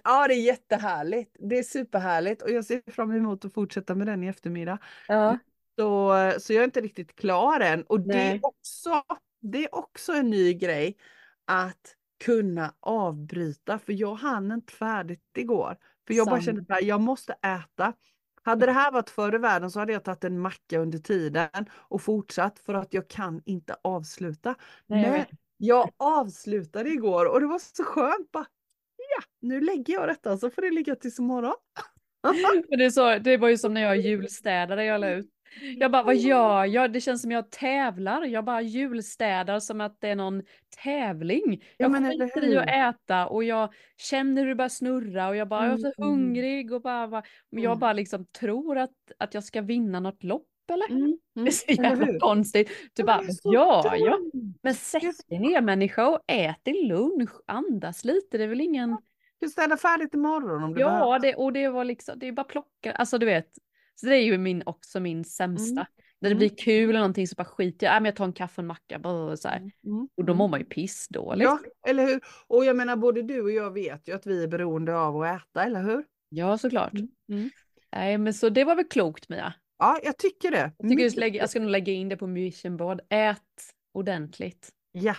[0.04, 1.36] Ja, det är jättehärligt.
[1.38, 4.78] Det är superhärligt och jag ser fram emot att fortsätta med den i eftermiddag.
[5.08, 5.38] Ja.
[5.78, 7.82] Så, så jag är inte riktigt klar än.
[7.82, 9.02] Och det är, också,
[9.40, 10.96] det är också en ny grej
[11.44, 13.78] att kunna avbryta.
[13.78, 15.76] För jag hann inte färdigt igår.
[16.06, 16.30] För jag Sam.
[16.30, 17.92] bara kände att jag måste äta.
[18.48, 21.48] Hade det här varit förr i världen så hade jag tagit en macka under tiden
[21.72, 24.54] och fortsatt för att jag kan inte avsluta.
[24.86, 25.24] Nej, Men
[25.56, 28.32] jag avslutade igår och det var så skönt.
[28.32, 28.46] Bara,
[28.96, 31.54] ja, nu lägger jag detta så får det ligga tills imorgon.
[32.78, 35.30] det, så, det var ju som när jag julstädade, jag la ut.
[35.76, 36.92] Jag bara, vad gör jag?
[36.92, 38.24] Det känns som jag tävlar.
[38.24, 40.42] Jag bara julstädar som att det är någon
[40.82, 41.64] tävling.
[41.76, 45.48] Jag ja, skiter i att äta och jag känner hur det börjar snurra och jag
[45.48, 45.70] bara, mm.
[45.70, 46.10] jag är så mm.
[46.10, 47.78] hungrig och bara, bara jag mm.
[47.78, 50.90] bara liksom tror att, att jag ska vinna något lopp eller?
[50.90, 51.02] Mm,
[51.36, 52.70] mm, det är så jävla konstigt.
[52.94, 54.18] Du bara, ja, ja.
[54.62, 58.96] Men sätt dig ner människa och ät din lunch, andas lite, det är väl ingen...
[59.40, 61.18] Du städar färdigt imorgon om du Ja, behöver.
[61.18, 63.48] det, och det var liksom, det är bara plocka, alltså du vet.
[64.00, 65.80] Så det är ju min, också min sämsta.
[65.80, 65.86] Mm.
[66.20, 66.38] När det mm.
[66.38, 68.62] blir kul eller någonting så bara skiter jag, äh, men jag tar en kaffe och
[68.62, 68.98] en macka.
[68.98, 69.56] Bara så här.
[69.56, 70.08] Mm.
[70.16, 71.42] Och då mår man ju pissdåligt.
[71.42, 72.20] Ja, eller hur.
[72.46, 75.42] Och jag menar både du och jag vet ju att vi är beroende av att
[75.42, 76.04] äta, eller hur?
[76.28, 76.92] Ja, såklart.
[77.28, 77.50] Mm.
[77.92, 79.54] Nej, men så det var väl klokt Mia.
[79.78, 80.72] Ja, jag tycker det.
[80.78, 83.00] Jag, tycker lägga, jag ska nog lägga in det på mission board.
[83.08, 83.38] Ät
[83.92, 84.68] ordentligt.
[84.92, 85.14] Ja.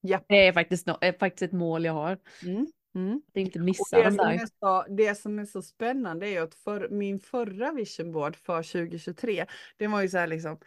[0.00, 0.20] ja.
[0.28, 2.18] Det är faktiskt, no är faktiskt ett mål jag har.
[2.46, 2.66] Mm.
[2.98, 3.22] Mm.
[3.32, 4.46] Det inte missa det, där.
[4.60, 9.46] Så, det som är så spännande är att för min förra vision board för 2023,
[9.76, 10.58] det var ju så här liksom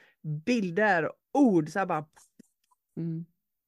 [0.46, 2.06] bilder, ord, så här bara.
[2.98, 3.26] Mm.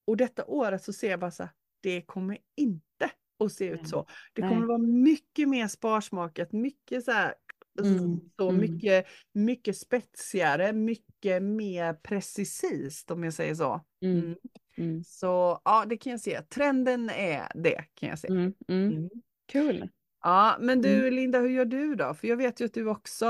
[0.07, 3.11] Och detta året så ser jag bara så här, det kommer inte
[3.43, 4.05] att se ut så.
[4.33, 7.33] Det kommer att vara mycket mer sparsmakat, mycket så här
[7.81, 8.19] Mm.
[8.37, 8.61] Så mm.
[8.61, 13.81] mycket, mycket spetsigare, mycket mer precisist om jag säger så.
[14.01, 14.19] Mm.
[14.19, 14.35] mm.
[14.77, 15.03] Mm.
[15.03, 16.41] Så ja, det kan jag se.
[16.41, 18.27] Trenden är det kan jag se.
[18.67, 19.09] Mm.
[19.51, 19.89] Kul.
[20.23, 22.13] Ja, men du Linda, hur gör du då?
[22.13, 23.25] För jag vet ju att du också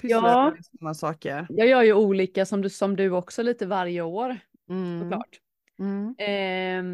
[0.00, 0.50] pysslar ja.
[0.54, 1.46] med sådana saker.
[1.50, 4.38] Jag gör ju olika som du, som du också lite varje år.
[5.02, 5.40] Såklart.
[6.18, 6.84] Eh,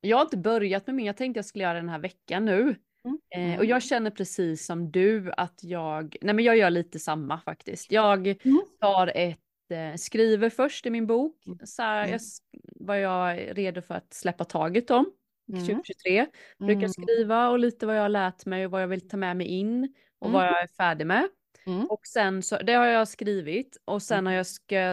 [0.00, 2.76] jag har inte börjat med min, jag tänkte jag skulle göra den här veckan nu.
[3.04, 3.18] Mm.
[3.52, 7.40] Eh, och jag känner precis som du att jag, nej men jag gör lite samma
[7.40, 7.92] faktiskt.
[7.92, 8.62] Jag mm.
[8.80, 9.38] tar ett,
[9.70, 11.58] eh, skriver först i min bok, mm.
[11.64, 12.20] så här, jag,
[12.74, 15.12] vad jag är redo för att släppa taget om.
[15.52, 16.28] 2023 mm.
[16.58, 19.36] brukar skriva och lite vad jag har lärt mig och vad jag vill ta med
[19.36, 21.28] mig in och vad jag är färdig med.
[21.66, 21.86] Mm.
[21.86, 24.46] Och sen så, det har jag skrivit och sen har jag,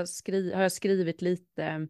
[0.08, 1.88] skri, har jag skrivit lite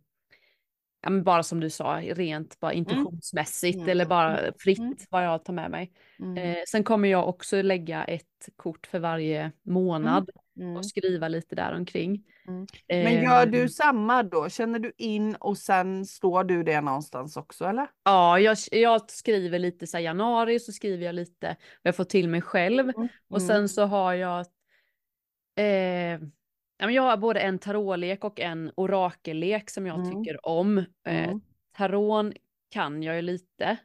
[1.01, 3.89] ja, men bara som du sa, rent bara intuitionsmässigt Mm.
[3.89, 4.53] eller bara Mm.
[4.59, 4.95] fritt Mm.
[5.09, 5.91] vad jag tar med mig.
[6.19, 6.37] Mm.
[6.37, 10.75] Eh, sen kommer jag också lägga ett kort för varje månad Mm.
[10.77, 12.23] och skriva lite där omkring.
[12.47, 12.67] Mm.
[12.87, 14.49] Eh, Men gör du samma då?
[14.49, 17.87] Känner du in och sen står du det någonstans också eller?
[18.03, 21.57] Ja, jag, jag skriver lite så här januari så skriver jag lite vad
[21.89, 23.07] jag får till mig själv Mm.
[23.29, 24.39] och sen så har jag
[25.55, 26.19] eh,
[26.89, 30.11] jag har både en tarotlek och en orakellek som jag Mm.
[30.23, 30.77] tycker om.
[30.77, 30.85] Eh,
[31.23, 31.41] Mm.
[31.77, 32.33] Taron
[32.69, 33.77] kan jag ju lite.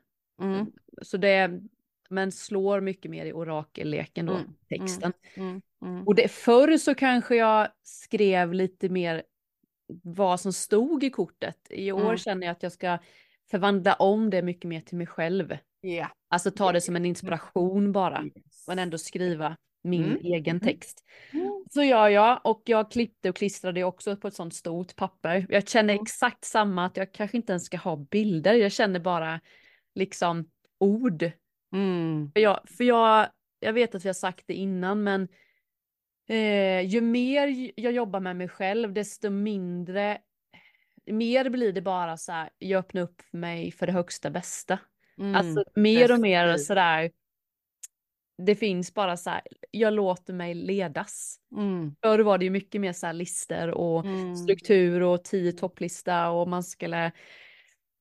[0.43, 0.67] Mm.
[1.03, 1.61] Så det,
[2.11, 5.13] men slår mycket mer i orakelleken då, Mm, texten.
[5.37, 5.63] Mm.
[5.83, 6.07] Mm.
[6.07, 9.23] Och det, förr så kanske jag skrev lite mer
[10.03, 11.59] vad som stod i kortet.
[11.71, 12.17] I år Mm.
[12.17, 12.99] känner jag att jag ska
[13.51, 15.57] förvandla om det mycket mer till mig själv.
[15.81, 16.09] Ja.
[16.29, 18.65] Alltså ta det som en inspiration bara, Yes.
[18.69, 20.17] men ändå skriva min Mm.
[20.25, 20.61] egen Mm.
[20.61, 21.05] text.
[21.33, 21.65] Mm.
[21.71, 25.47] Så gör jag och jag klippte och klistrade också på ett sånt stort papper.
[25.49, 28.55] Jag känner exakt samma att jag kanske inte ens ska ha bilder.
[28.55, 29.41] Jag känner bara
[29.95, 31.31] liksom ord.
[31.73, 32.31] Mm.
[32.35, 33.29] För jag, för jag,
[33.61, 35.29] jag vet att vi har sagt det innan men
[36.29, 40.19] eh, ju mer jag jobbar med mig själv desto mindre
[41.07, 44.79] mer blir det bara så här, jag öppnar upp mig för det högsta bästa.
[45.19, 45.35] Mm.
[45.35, 46.67] Alltså mer och mer precis.
[46.67, 47.11] sådär,
[48.39, 51.37] det finns bara så här, jag låter mig ledas.
[51.57, 51.95] Mm.
[52.03, 54.37] Förr var det ju mycket mer så här lister och Mm.
[54.37, 57.13] struktur och tio topplista och man skulle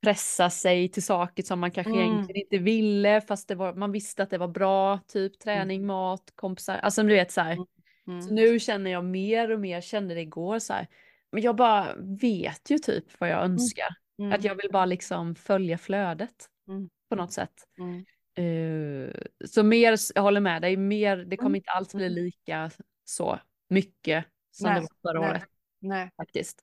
[0.01, 2.03] pressa sig till saker som man kanske Mm.
[2.03, 6.31] egentligen inte ville fast det var, man visste att det var bra, typ träning, mat,
[6.35, 7.57] kompisar, alltså du vet så här.
[8.07, 8.21] Mm.
[8.21, 10.87] Så nu känner jag mer och mer, kände det igår så här,
[11.31, 13.95] men jag bara vet ju typ vad jag önskar.
[14.19, 14.31] Mm.
[14.33, 16.89] Att jag vill bara liksom följa flödet Mm.
[17.09, 17.53] på något sätt.
[18.35, 19.11] Eh,
[19.45, 21.55] så mer, jag håller med dig, mer, det kommer Mm.
[21.55, 22.15] inte alls bli Mm.
[22.23, 22.71] lika
[23.05, 25.29] så mycket som Nej, det var förra nej.
[25.29, 25.43] året
[25.79, 26.11] Nej.
[26.17, 26.61] faktiskt.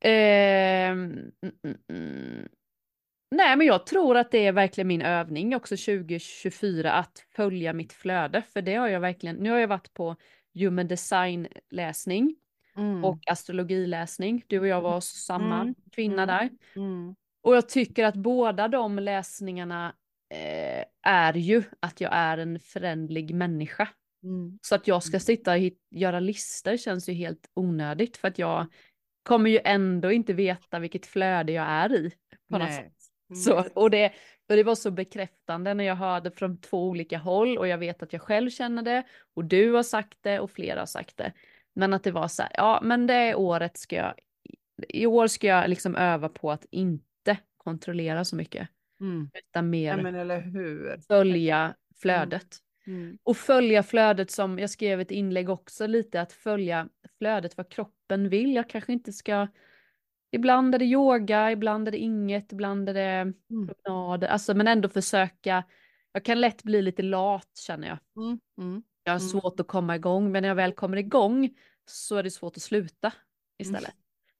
[0.00, 2.48] Ehm, mm, mm.
[3.30, 7.92] Nej, men jag tror att det är verkligen min övning också 2024 att följa mitt
[7.92, 9.36] flöde, för det har jag verkligen.
[9.36, 10.16] Nu har jag varit på
[10.54, 12.36] human design läsning
[12.76, 13.04] Mm.
[13.04, 14.44] och astrologiläsning.
[14.46, 15.74] Du och jag var samma Mm.
[15.92, 16.50] kvinna där.
[17.42, 19.94] Och jag tycker att båda de läsningarna
[20.34, 23.88] eh, är ju att jag är en förändlig människa.
[24.22, 24.58] Mm.
[24.62, 25.58] Så att jag ska sitta och
[25.90, 28.66] göra listor känns ju helt onödigt för att jag
[29.22, 32.12] kommer ju ändå inte veta vilket flöde jag är i.
[32.50, 32.92] På något sätt.
[33.30, 33.40] Mm.
[33.42, 34.12] Så, och, det,
[34.48, 38.02] och det var så bekräftande när jag hörde från två olika håll och jag vet
[38.02, 39.02] att jag själv känner det
[39.34, 41.32] och du har sagt det och flera har sagt det.
[41.74, 44.14] Men att det var så här, ja men det är året ska jag,
[44.88, 48.68] i år ska jag liksom öva på att inte kontrollera så mycket.
[49.04, 49.30] Mm.
[49.34, 50.98] Utan mer Ja, men eller hur?
[51.08, 52.56] följa flödet.
[52.86, 53.18] Mm.
[53.22, 56.88] Och följa flödet som jag skrev ett inlägg också lite att följa
[57.18, 58.54] flödet vad kroppen vill.
[58.54, 59.46] Jag kanske inte ska.
[60.32, 63.34] Ibland är det yoga, ibland är det inget, ibland är det Mm.
[63.50, 64.28] promenader.
[64.28, 65.64] Alltså men ändå försöka.
[66.12, 67.98] Jag kan lätt bli lite lat känner jag.
[68.24, 68.40] Mm.
[68.58, 68.82] Mm.
[69.04, 69.28] Jag har Mm.
[69.28, 71.50] svårt att komma igång men när jag väl kommer igång
[71.86, 73.12] så är det svårt att sluta
[73.58, 73.94] istället.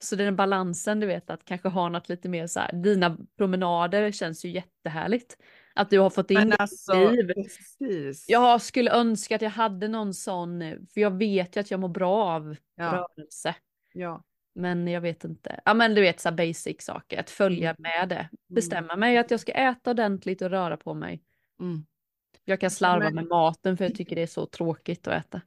[0.05, 2.73] Så den balansen du vet att kanske ha något lite mer så här.
[2.73, 5.37] Dina promenader känns ju jättehärligt.
[5.75, 7.33] Att du har fått in Men alltså, liv.
[7.35, 8.25] precis.
[8.29, 10.61] Jag skulle önska att jag hade någon sån,
[10.95, 13.09] för jag vet ju att jag mår bra av Ja.
[13.17, 13.55] rörelse.
[13.93, 14.23] Ja.
[14.55, 15.61] Men jag vet inte.
[15.65, 17.83] Ja men du vet så basic saker, att följa Mm.
[17.83, 18.29] med det.
[18.49, 21.23] Bestämma mig att jag ska äta ordentligt och röra på mig.
[21.61, 21.87] Mm.
[22.45, 25.41] Jag kan slarva men- med maten för jag tycker det är så tråkigt att äta.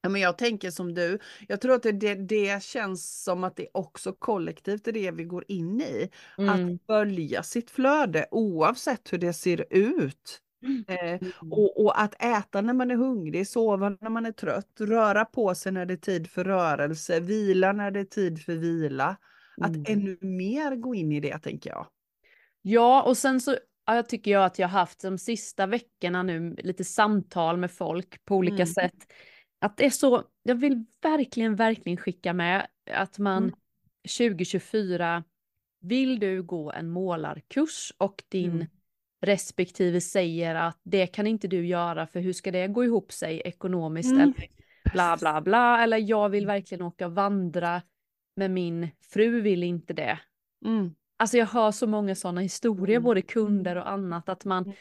[0.00, 1.18] Ja, men jag tänker som du.
[1.48, 5.44] Jag tror att det, det, känns som att det också kollektivt är det vi går
[5.48, 6.10] in i.
[6.38, 6.50] Mm.
[6.74, 10.40] Att följa sitt flöde oavsett hur det ser ut.
[10.88, 11.52] Eh, Mm.
[11.52, 15.54] och, och att äta när man är hungrig, sova när man är trött, röra på
[15.54, 19.16] sig när det är tid för rörelse, vila när det är tid för vila.
[19.60, 19.84] Att Mm.
[19.88, 21.86] ännu mer gå in i det tänker jag.
[22.62, 23.56] Ja och sen så
[23.86, 27.70] ja, jag tycker jag att jag har haft de sista veckorna nu lite samtal med
[27.70, 28.66] folk på olika Mm.
[28.66, 29.12] sätt.
[29.60, 33.54] Att det är så, jag vill verkligen, verkligen skicka med att man Mm.
[34.18, 35.24] 2024
[35.80, 38.66] vill du gå en målarkurs och din Mm.
[39.22, 43.42] respektive säger att det kan inte du göra för hur ska det gå ihop sig
[43.44, 44.20] ekonomiskt Mm.
[44.20, 44.34] eller
[44.92, 47.82] bla bla bla eller jag vill verkligen åka och vandra
[48.36, 50.18] men min fru vill inte det.
[50.64, 50.94] Mm.
[51.16, 53.02] Alltså jag hör så många sådana historier, Mm.
[53.04, 54.76] både kunder och annat, att man, Mm.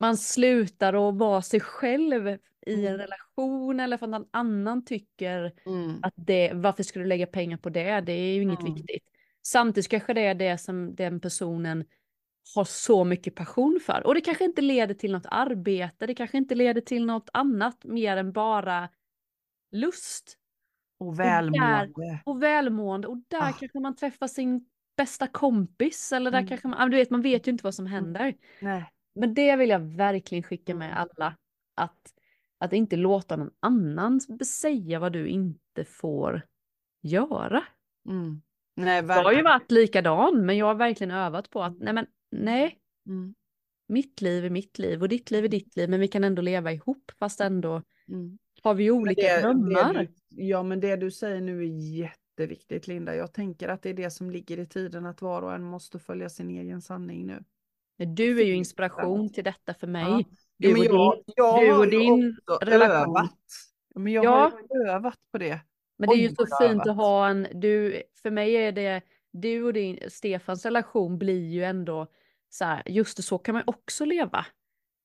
[0.00, 2.98] man slutar att vara sig själv i en Mm.
[2.98, 5.98] relation eller för att någon annan tycker Mm.
[6.02, 8.00] att det, varför ska du lägga pengar på det?
[8.00, 8.74] Det är ju inget Mm.
[8.74, 9.04] viktigt.
[9.46, 11.84] Samtidigt kanske det är det som den personen
[12.54, 14.06] har så mycket passion för.
[14.06, 17.84] Och det kanske inte leder till något arbete, det kanske inte leder till något annat
[17.84, 18.88] mer än bara
[19.72, 20.38] lust
[20.98, 22.22] Och där- välmående.
[22.24, 23.08] och välmående.
[23.08, 23.52] Och där Ah.
[23.52, 26.48] kanske man träffar sin bästa kompis eller där Mm.
[26.48, 28.34] kanske man, du vet man vet ju inte vad som händer.
[28.60, 28.90] Nej.
[29.14, 30.98] Men det vill jag verkligen skicka med Mm.
[30.98, 31.36] alla.
[31.74, 32.12] Att,
[32.62, 36.42] att inte låta någon annan säga vad du inte får
[37.02, 37.64] göra.
[38.08, 38.42] Mm.
[38.76, 42.06] Nej, Jag har ju varit likadan men jag har verkligen övat på att nej men
[42.30, 43.34] nej, Mm.
[43.88, 46.42] mitt liv är mitt liv och ditt liv är ditt liv men vi kan ändå
[46.42, 48.38] leva ihop fast ändå Mm.
[48.62, 49.94] har vi olika det, drömmar.
[49.94, 53.14] Det du, ja, men det du säger nu är jätteviktigt, Linda.
[53.14, 55.98] Jag tänker att det är det som ligger i tiden, att var och en måste
[55.98, 57.44] följa sin egen sanning nu.
[58.06, 60.02] Du är ju inspiration till detta för mig.
[60.02, 60.22] Ja.
[60.58, 62.96] Du Ja, men jag, din, jag du och din relation.
[63.16, 63.30] övat.
[63.94, 64.30] Ja, Men jag Ja.
[64.30, 65.60] har övat på det.
[65.98, 69.64] Men det är ju så fint att ha en, du, för mig är det, du
[69.64, 72.06] och din, Stefans relation blir ju ändå
[72.50, 74.46] så här, just det, så kan man också leva.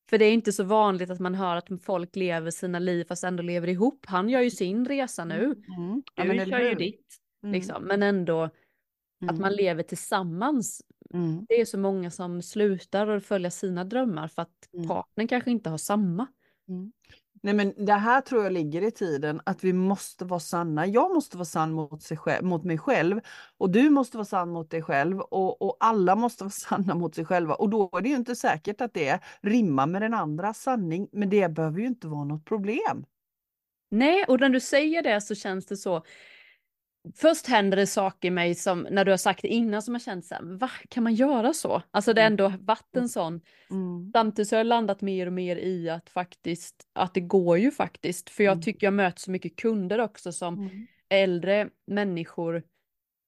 [0.09, 3.23] För det är inte så vanligt att man hör att folk lever sina liv fast
[3.23, 4.05] ändå lever ihop.
[4.07, 6.03] Han gör ju sin resa nu, Mm.
[6.15, 7.07] Ja, du men eller kör ju ditt.
[7.43, 7.53] Mm.
[7.53, 7.83] Liksom.
[7.83, 8.51] Men ändå att
[9.21, 9.41] Mm.
[9.41, 10.81] man lever tillsammans.
[11.13, 11.45] Mm.
[11.49, 14.87] Det är så många som slutar att följa sina drömmar för att Mm.
[14.87, 16.27] partnern kanske inte har samma.
[16.69, 16.91] Mm.
[17.43, 20.85] Nej men det här tror jag ligger i tiden att vi måste vara sanna.
[20.87, 23.19] Jag måste vara sann mot, sig själv, mot mig själv
[23.57, 27.15] och du måste vara sann mot dig själv och, och alla måste vara sanna mot
[27.15, 30.53] sig själva och då är det ju inte säkert att det rimmar med den andra
[30.53, 33.05] sanning men det behöver ju inte vara något problem.
[33.91, 36.03] Nej, och när du säger det så känns det så.
[37.15, 40.01] Först händer det saker i mig som när du har sagt det innan som jag
[40.01, 41.81] känt så här, va, kan man göra så?
[41.91, 43.41] Alltså det har ändå varit en sån.
[43.69, 44.11] Mm.
[44.13, 47.71] Samtidigt så har jag landat mer och mer i att faktiskt, att det går ju
[47.71, 48.29] faktiskt.
[48.29, 48.61] För jag Mm.
[48.61, 50.87] tycker jag möter så mycket kunder också som Mm.
[51.09, 52.63] äldre människor,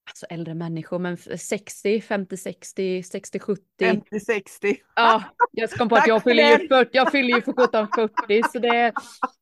[0.10, 3.62] alltså äldre människor, men 60, 50, 60, 60, 70.
[3.80, 4.76] 50-60.
[4.96, 6.68] Ja, jag kom på att jag fyller ju den.
[6.68, 8.94] 40, jag fyller ju för 17 40 så det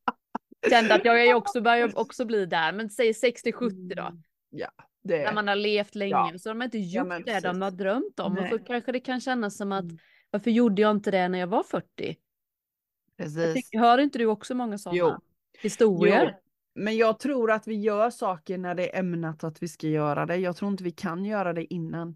[0.69, 4.11] kände att jag är ju också börjar också bli där, men säg 60-70 då.
[4.49, 4.69] Ja,
[5.03, 6.33] det När man har levt länge Ja.
[6.39, 8.63] så har de inte Ja, gjort men det de har drömt om och så Nej.
[8.67, 9.97] kanske det kan kännas som att Mm.
[10.31, 12.15] varför gjorde jag inte det när jag var 40?
[13.15, 13.53] Jag precis.
[13.53, 15.15] tycker, hör inte du också många sådana Jo.
[15.61, 16.37] historier?
[16.75, 20.25] Men jag tror att vi gör saker när det är ämnat att vi ska göra
[20.25, 20.35] det.
[20.35, 22.15] Jag tror inte vi kan göra det innan.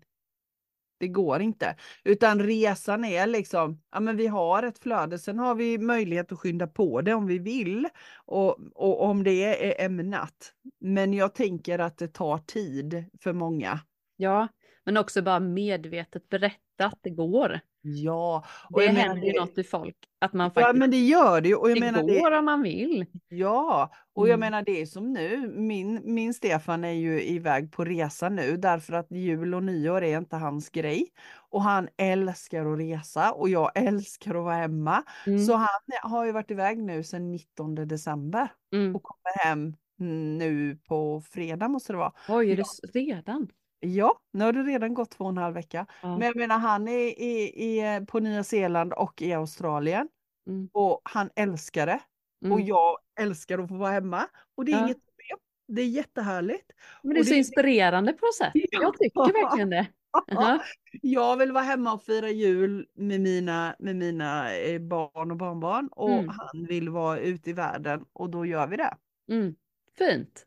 [1.01, 1.75] Det går inte.
[2.03, 6.39] Utan resan är liksom, ja men vi har ett flöde, sen har vi möjlighet att
[6.39, 7.87] skynda på det om vi vill.
[8.25, 10.53] Och, och om det är ämnat.
[10.79, 13.79] Men jag tänker att det tar tid för många.
[14.17, 14.47] Ja,
[14.83, 17.59] men också bara medvetet berätta att det går.
[17.83, 20.99] Ja, och Det händer ju det- något i folk, att man Ja faktiskt, men det
[20.99, 21.55] gör det.
[21.55, 23.05] Och jag det menar det, går om man vill.
[23.29, 24.39] Ja, och jag Mm.
[24.39, 28.93] menar det är som nu, min, min Stefan är ju iväg på resa nu därför
[28.93, 31.07] att jul och nyår är inte hans grej.
[31.49, 35.03] Och han älskar att resa och jag älskar att vara hemma.
[35.27, 35.39] Mm.
[35.45, 38.95] Så han har ju varit iväg nu sedan 19 december Mm.
[38.95, 42.13] och kommer hem nu på fredag måste det vara.
[42.29, 42.63] Oj, är Ja.
[42.93, 43.47] det redan?
[43.83, 45.85] Ja, nu har det redan gått två och en halv vecka.
[46.01, 46.17] Ja.
[46.17, 50.07] Men jag menar han är i, i, på Nya Zeeland och i Australien
[50.47, 50.69] Mm.
[50.73, 51.99] och han älskar det.
[52.45, 52.51] Mm.
[52.53, 54.27] Och jag älskar att få vara hemma.
[54.57, 54.85] Och det är Ja.
[54.85, 55.37] inget problem.
[55.67, 56.71] Det är jättehärligt.
[57.03, 58.51] Men det är och så det- inspirerande på något sätt.
[58.53, 58.81] Ja.
[58.81, 59.87] Jag tycker verkligen det.
[60.27, 60.59] Jaha.
[61.01, 65.87] Jag vill vara hemma och fira jul med mina, med mina eh, barn och barnbarn.
[65.91, 66.29] Och Mm.
[66.37, 68.93] han vill vara ute i världen och då gör vi det.
[69.31, 69.55] Mm.
[69.97, 70.43] Fint.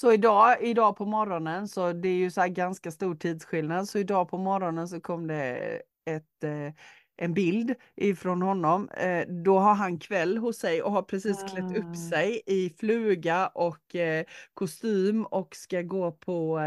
[0.00, 3.88] Så idag, idag på morgonen, så det är ju så här ganska stor tidsskillnad.
[3.88, 5.80] Så idag på morgonen så kom det
[6.10, 6.72] ett, eh,
[7.16, 8.88] en bild ifrån honom.
[8.88, 11.78] Eh, då har han kväll hos sig och har precis klätt Ah.
[11.78, 16.60] upp sig i fluga och eh, kostym och ska gå på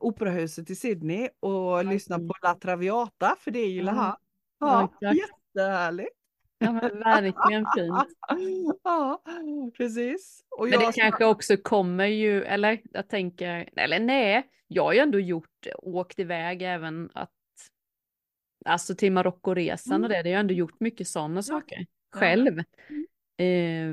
[0.00, 4.16] operahuset i Sydney och lyssna på La Traviata, för det gillar han.
[4.58, 6.15] Ja, jättehärligt.
[6.58, 8.16] Ja, men verkligen fint.
[8.82, 9.22] Ja,
[9.76, 10.44] precis.
[10.50, 14.92] Och Men det jag kanske också kommer ju, eller jag tänker, eller nej, jag har
[14.92, 17.30] ju ändå gjort, åkt iväg även att,
[18.64, 22.18] alltså till Marockoresan och det, det har jag ändå gjort mycket sådana saker Ja.
[22.20, 22.58] själv.
[23.38, 23.90] Eh,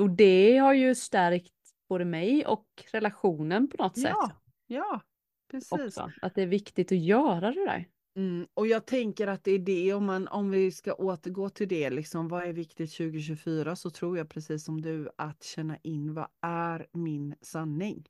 [0.00, 1.52] och det har ju stärkt
[1.88, 4.30] både mig och relationen på något sätt Ja,
[4.66, 5.00] ja,
[5.50, 5.72] precis.
[5.72, 6.10] också.
[6.22, 7.86] Att det är viktigt att göra det där.
[8.16, 11.68] Mm, och jag tänker att det är det, om, man, om vi ska återgå till
[11.68, 16.14] det, liksom, vad är viktigt 2024, så tror jag precis som du att känna in
[16.14, 18.08] vad är min sanning?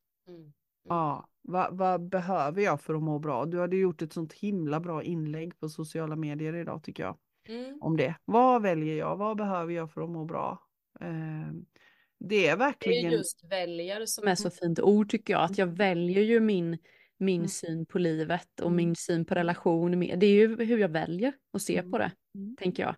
[0.88, 3.46] Ja, vad, vad behöver jag för att må bra?
[3.46, 7.16] Du hade gjort ett sånt himla bra inlägg på sociala medier idag tycker jag.
[7.48, 7.78] Mm.
[7.82, 8.14] Om det.
[8.24, 9.16] Vad väljer jag?
[9.16, 10.58] Vad behöver jag för att må bra?
[11.00, 11.06] Eh,
[12.18, 13.12] det är Det är verkligen...
[13.12, 15.42] just väljer som är så fint ord tycker jag.
[15.42, 16.78] Att jag väljer ju min,
[17.18, 17.48] min Mm.
[17.48, 18.76] syn på livet och Mm.
[18.76, 19.98] min syn på relation.
[19.98, 21.90] med- Det är ju hur jag väljer att se Mm.
[21.90, 22.56] på det, Mm.
[22.56, 22.94] tänker jag.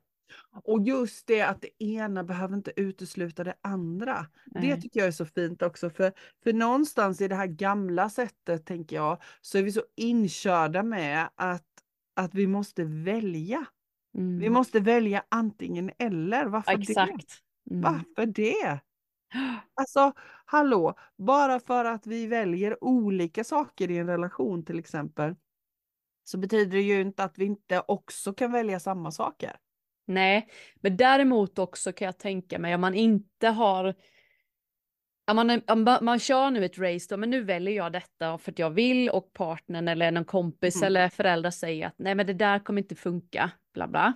[0.64, 4.26] Och just det att det ena behöver inte utesluta det andra.
[4.46, 4.68] Nej.
[4.68, 5.90] Det tycker jag är så fint också.
[5.90, 6.12] För,
[6.44, 11.28] för någonstans i det här gamla sättet, tänker jag, så är vi så inkörda med
[11.34, 11.64] att,
[12.16, 13.64] att vi måste välja.
[14.18, 14.38] Mm.
[14.38, 16.46] Vi måste välja antingen eller.
[16.46, 17.42] Varför Exakt.
[17.64, 17.74] det?
[17.74, 17.82] Mm.
[17.82, 18.80] Varför det?
[19.74, 20.12] Alltså,
[20.44, 25.34] hallå, bara för att vi väljer olika saker i en relation till exempel,
[26.24, 29.56] så betyder det ju inte att vi inte också kan välja samma saker.
[30.06, 33.94] Nej, men däremot också kan jag tänka mig om man inte har
[35.30, 38.52] om man, om man kör nu ett race då, men nu väljer jag detta för
[38.52, 40.86] att jag vill och partnern eller någon kompis mm.
[40.86, 44.12] eller föräldrar säger att nej men det där kommer inte funka, bla bla.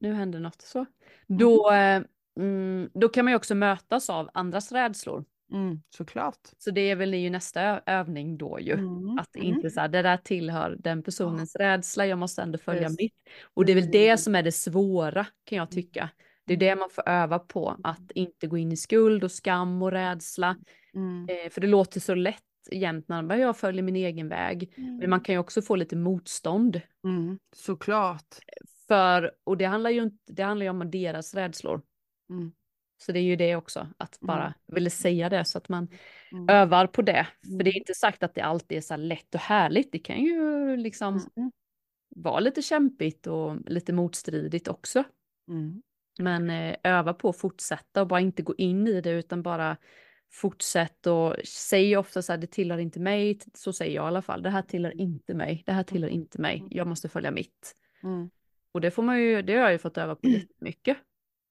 [0.00, 0.78] Nu händer något så.
[0.78, 0.88] Mm.
[1.26, 2.02] Då, eh,
[2.40, 5.24] mm, då kan man ju också mötas av andras rädslor.
[5.52, 6.40] Mm, såklart.
[6.58, 8.72] Så det är väl ju nästa övning då ju.
[8.72, 9.48] Mm, att mm.
[9.48, 11.64] inte så här, det där tillhör den personens ja.
[11.64, 12.98] rädsla, jag måste ändå följa yes.
[12.98, 13.14] mitt.
[13.54, 14.18] Och det är väl det mm.
[14.18, 16.10] som är det svåra kan jag tycka.
[16.46, 19.82] Det är det man får öva på, att inte gå in i skuld och skam
[19.82, 20.56] och rädsla.
[20.94, 21.28] Mm.
[21.28, 24.74] Eh, för det låter så lätt jämt när man bara, jag följer min egen väg.
[24.76, 24.96] Mm.
[24.96, 26.80] Men man kan ju också få lite motstånd.
[27.04, 28.38] Mm, såklart.
[28.88, 31.82] För, och det handlar ju inte, det handlar ju om deras rädslor.
[32.32, 32.52] Mm.
[32.98, 34.54] Så det är ju det också, att bara mm.
[34.66, 35.88] ville säga det så att man
[36.32, 36.48] mm.
[36.48, 37.26] övar på det.
[37.42, 37.76] För det är mm.
[37.76, 39.92] inte sagt att det alltid är så lätt och härligt.
[39.92, 41.52] Det kan ju liksom mm.
[42.08, 45.04] vara lite kämpigt och lite motstridigt också.
[45.48, 45.82] Mm.
[46.18, 49.76] Men eh, öva på att fortsätta och bara inte gå in i det utan bara
[50.32, 54.22] fortsätt och säg ofta så här, det tillhör inte mig, så säger jag i alla
[54.22, 57.74] fall, det här tillhör inte mig, det här tillhör inte mig, jag måste följa mitt.
[58.02, 58.30] Mm.
[58.72, 60.96] Och det får man ju, det har jag ju fått öva på jättemycket.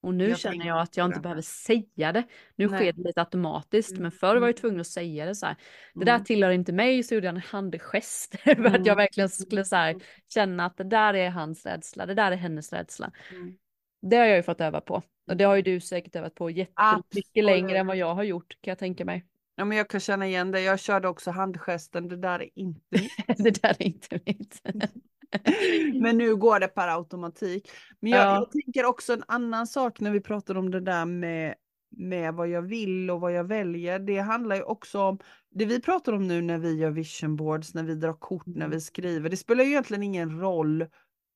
[0.01, 2.23] Och nu jag känner jag att jag inte behöver säga det.
[2.55, 2.79] Nu Nej.
[2.79, 4.01] sker det lite automatiskt, mm.
[4.01, 5.55] men förr var jag tvungen att säga det så här.
[5.93, 6.25] Det där mm.
[6.25, 8.97] tillhör inte mig, så gjorde jag en handgest för att jag mm.
[8.97, 9.95] verkligen skulle så här,
[10.33, 13.11] känna att det där är hans rädsla, det där är hennes rädsla.
[13.31, 13.57] Mm.
[14.01, 15.01] Det har jag ju fått öva på.
[15.27, 18.57] Och det har ju du säkert övat på jättemycket längre än vad jag har gjort,
[18.61, 19.25] kan jag tänka mig.
[19.55, 20.61] Ja, men jag kan känna igen det.
[20.61, 22.07] Jag körde också handgesten.
[22.07, 23.37] Det där är inte mitt.
[23.37, 24.61] det där är inte mitt.
[26.01, 27.71] Men nu går det per automatik.
[27.99, 28.35] Men jag, ja.
[28.35, 31.55] jag, tänker också en annan sak när vi pratar om det där med,
[31.97, 33.99] med vad jag vill och vad jag väljer.
[33.99, 35.19] Det handlar ju också om
[35.51, 38.67] det vi pratar om nu när vi gör vision boards, när vi drar kort, när
[38.67, 39.29] vi skriver.
[39.29, 40.85] Det spelar ju egentligen ingen roll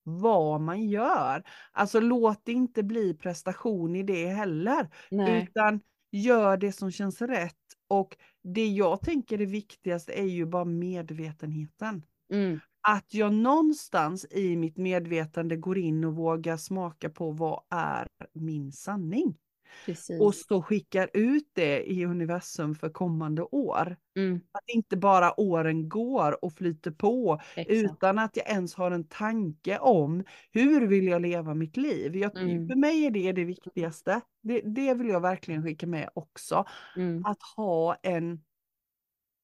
[0.04, 1.43] vad man gör.
[1.72, 5.43] Alltså låt det inte bli prestation i det heller, Nej.
[5.43, 5.82] utan
[6.12, 7.56] gör det som känns rätt.
[7.88, 12.04] Och det jag tänker är viktigast är ju bara medvetenheten.
[12.32, 18.08] Mm att jag någonstans i mitt medvetande går in och vågar smaka på vad är
[18.34, 19.38] min sanning.
[19.86, 20.22] Precis.
[20.22, 23.98] Och så skickar ut det i universum för kommande år.
[24.16, 24.36] Mm.
[24.52, 27.70] Att inte bara åren går och flyter på Exakt.
[27.70, 32.16] utan att jag ens har en tanke om hur vill jag leva mitt liv.
[32.16, 32.68] Jag, mm.
[32.68, 34.22] För mig är det det viktigaste.
[34.42, 36.66] Det, det vill jag verkligen skicka med också.
[36.96, 37.26] Mm.
[37.26, 38.42] Att ha en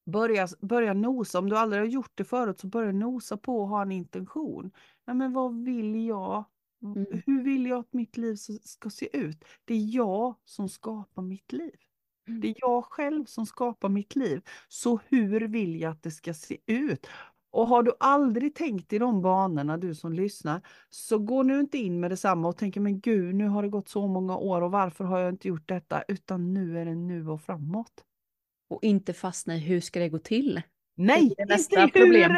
[0.04, 3.68] Börja, börja nosa, om du aldrig har gjort det förut så börja nosa på och
[3.68, 4.70] ha en intention.
[5.06, 6.44] Nej, men vad vill jag?
[6.82, 7.06] Mm.
[7.26, 9.44] Hur vill jag att mitt liv ska se ut?
[9.64, 11.74] Det är jag som skapar mitt liv.
[12.28, 12.40] Mm.
[12.40, 14.42] Det är jag själv som skapar mitt liv.
[14.68, 17.06] Så hur vill jag att det ska se ut?
[17.50, 21.78] Och har du aldrig tänkt i de banorna, du som lyssnar, så gå nu inte
[21.78, 24.70] in med detsamma och tänker men gud, nu har det gått så många år och
[24.70, 26.02] varför har jag inte gjort detta?
[26.08, 28.04] Utan nu är det nu och framåt
[28.72, 30.62] och inte fastna i hur ska det gå till.
[31.06, 32.32] Nej, det är nästa inte problem.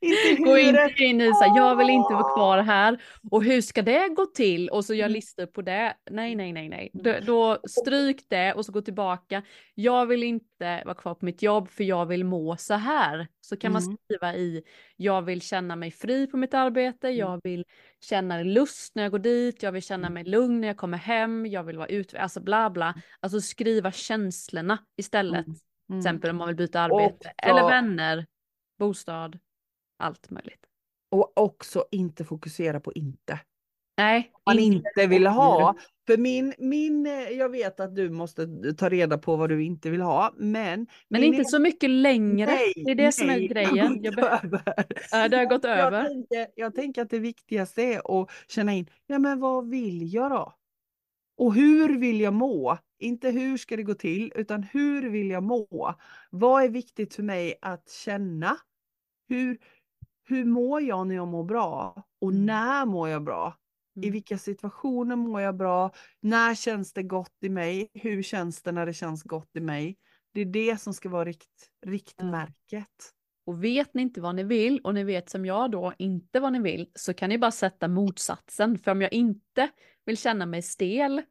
[0.00, 3.82] Inte Gå inte in i så jag vill inte vara kvar här och hur ska
[3.82, 5.12] det gå till och så gör mm.
[5.12, 5.94] listor på det.
[6.10, 6.90] Nej, nej, nej, nej.
[6.92, 9.42] Då, då stryk det och så gå tillbaka.
[9.74, 13.28] Jag vill inte vara kvar på mitt jobb för jag vill må så här.
[13.40, 13.84] Så kan mm.
[13.84, 14.62] man skriva i,
[14.96, 17.18] jag vill känna mig fri på mitt arbete, mm.
[17.18, 17.64] jag vill
[18.00, 20.14] känna lust när jag går dit, jag vill känna mm.
[20.14, 22.94] mig lugn när jag kommer hem, jag vill vara ute, alltså bla bla.
[23.20, 25.46] Alltså skriva känslorna istället.
[25.46, 25.58] Mm.
[25.86, 27.14] Till exempel om man vill byta arbete.
[27.14, 28.26] Också, eller vänner,
[28.78, 29.38] bostad,
[29.98, 30.66] allt möjligt.
[31.10, 33.40] Och också inte fokusera på inte.
[33.96, 34.32] Nej.
[34.46, 35.76] Man inte vill ha.
[36.06, 38.46] För min, min, eh, jag vet att du måste
[38.78, 40.86] ta reda på vad du inte vill ha, men...
[41.08, 44.02] Men inte så mycket längre, nej, det är det nej, som är grejen.
[44.02, 45.28] Det har gått över.
[45.28, 45.98] det har gått över.
[45.98, 50.14] Jag tänker, jag tänker att det viktigaste är att känna in, ja men vad vill
[50.14, 50.52] jag då?
[51.38, 52.78] Och hur vill jag må?
[52.98, 55.94] Inte hur ska det gå till, utan hur vill jag må?
[56.30, 58.56] Vad är viktigt för mig att känna?
[59.28, 59.58] Hur,
[60.28, 62.02] hur mår jag när jag mår bra?
[62.20, 62.46] Och mm.
[62.46, 63.56] när mår jag bra?
[63.96, 64.12] I mm.
[64.12, 65.90] vilka situationer mår jag bra?
[66.20, 67.90] När känns det gott i mig?
[67.94, 69.96] Hur känns det när det känns gott i mig?
[70.34, 73.12] Det är det som ska vara rikt, riktmärket.
[73.46, 76.52] Och vet ni inte vad ni vill och ni vet som jag då inte vad
[76.52, 78.78] ni vill så kan ni bara sätta motsatsen.
[78.78, 79.68] För om jag inte
[80.04, 81.22] vill känna mig stel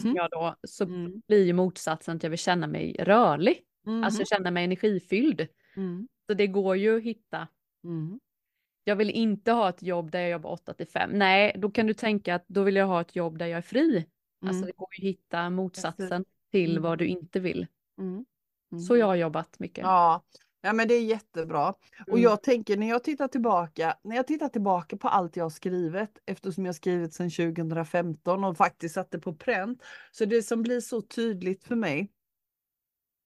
[0.00, 1.22] Som jag då, så Mm.
[1.28, 3.60] blir ju motsatsen att jag vill känna mig rörlig.
[3.86, 4.04] Mhm.
[4.04, 5.46] Alltså känna mig energifylld.
[5.76, 6.08] Mm.
[6.26, 7.48] Så det går ju att hitta.
[7.84, 8.20] Mm.
[8.84, 11.10] Jag vill inte ha ett jobb där jag jobbar 8 till 5.
[11.10, 13.62] Nej, då kan du tänka att då vill jag ha ett jobb där jag är
[13.62, 14.06] fri.
[14.46, 14.66] Alltså Mm.
[14.66, 16.82] det går ju att hitta motsatsen till Mm.
[16.82, 17.66] vad du inte vill.
[17.98, 18.24] Mm.
[18.72, 18.80] Mm.
[18.82, 19.82] Så jag har jobbat mycket.
[19.82, 20.24] Ja.
[20.66, 21.68] Ja, men det är jättebra.
[22.06, 22.20] Och Mm.
[22.22, 26.18] jag tänker när jag tittar tillbaka, när jag tittar tillbaka på allt jag har skrivit,
[26.26, 30.80] eftersom jag har skrivit sedan 2015 och faktiskt satte på pränt, så det som blir
[30.80, 32.12] så tydligt för mig,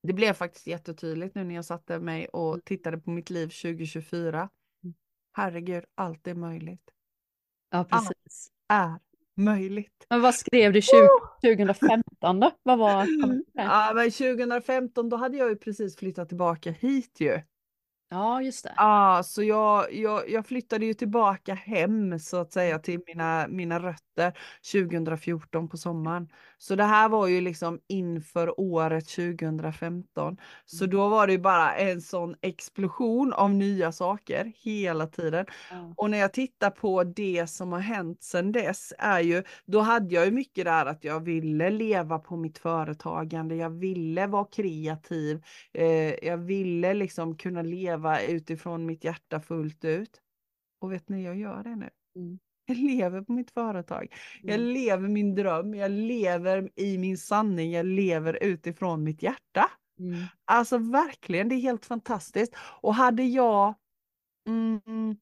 [0.02, 2.60] det blev faktiskt jättetydligt nu när jag satte mig och Mm.
[2.64, 4.48] tittade på mitt liv 2024.
[4.84, 4.94] Mm.
[5.32, 6.90] Herregud, allt är möjligt.
[7.70, 8.48] Ja, precis.
[8.68, 8.94] Är
[9.36, 10.06] möjligt.
[10.10, 11.08] Men vad skrev du 20,
[11.40, 12.50] 2015 då?
[12.62, 13.42] Vad var det?
[13.52, 17.40] Ja, men 2015 då hade jag ju precis flyttat tillbaka hit ju.
[18.10, 18.74] Ja, just det.
[18.76, 23.78] Ja, så jag, jag, jag flyttade ju tillbaka hem så att säga till mina, mina
[23.78, 24.38] rötter
[24.72, 26.28] 2014 på sommaren.
[26.62, 30.36] Så det här var ju liksom inför året 2015.
[30.64, 35.46] Så då var det ju bara en sån explosion av nya saker hela tiden.
[35.70, 35.94] Ja.
[35.96, 40.14] Och när jag tittar på det som har hänt sedan dess är ju, då hade
[40.14, 45.42] jag ju mycket där att jag ville leva på mitt företagande, jag ville vara kreativ,
[45.72, 50.20] eh, jag ville liksom kunna leva utifrån mitt hjärta fullt ut.
[50.80, 51.90] Och vet ni, jag gör det nu.
[52.16, 52.38] Mm.
[52.70, 54.14] Jag lever på mitt företag.
[54.42, 54.68] Jag Mm.
[54.68, 59.70] lever min dröm, jag lever i min sanning, jag lever utifrån mitt hjärta.
[59.98, 60.24] Mm.
[60.44, 62.54] Alltså verkligen, det är helt fantastiskt.
[62.82, 63.74] Och hade jag...
[64.48, 65.16] Mm,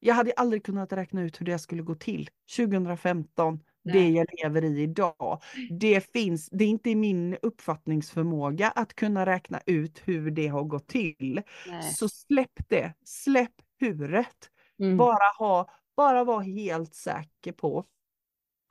[0.00, 4.12] jag hade aldrig kunnat räkna ut hur det skulle gå till 2015, det Nej.
[4.16, 5.42] jag lever i idag.
[5.80, 10.64] Det finns, det är inte i min uppfattningsförmåga att kunna räkna ut hur det har
[10.64, 11.42] gått till.
[11.68, 11.82] Nej.
[11.92, 14.50] Så släpp det, släpp huret.
[14.80, 14.96] Mm.
[14.96, 17.84] Bara, ha, bara vara helt säker på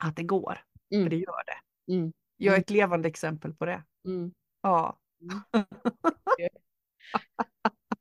[0.04, 0.58] att det går.
[0.88, 1.08] För Mm.
[1.08, 1.92] det gör det.
[1.92, 2.12] Mm.
[2.36, 2.60] Jag är Mm.
[2.60, 3.82] ett levande exempel på det.
[4.06, 4.32] Mm.
[4.62, 4.98] Ja.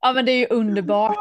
[0.01, 1.15] Ja, men det är ju underbart.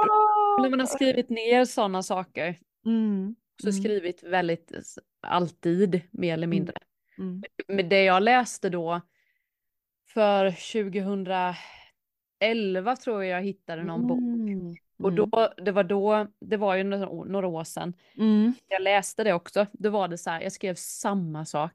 [0.62, 3.36] När man har skrivit ner sådana saker, Mm.
[3.62, 3.82] så Mm.
[3.82, 4.72] skrivit väldigt
[5.20, 6.50] alltid mer eller Mm.
[6.50, 6.74] mindre.
[7.18, 7.42] Mm.
[7.68, 9.00] Men det jag läste då
[10.08, 14.20] för 2011 tror jag jag hittade någon bok.
[15.04, 15.20] Mm.
[15.20, 17.94] Och då, det var då, det var ju några, år- några år sedan.
[18.18, 18.52] Mm.
[18.68, 19.66] Jag läste det också.
[19.72, 21.72] Då var det så här, jag skrev samma sak.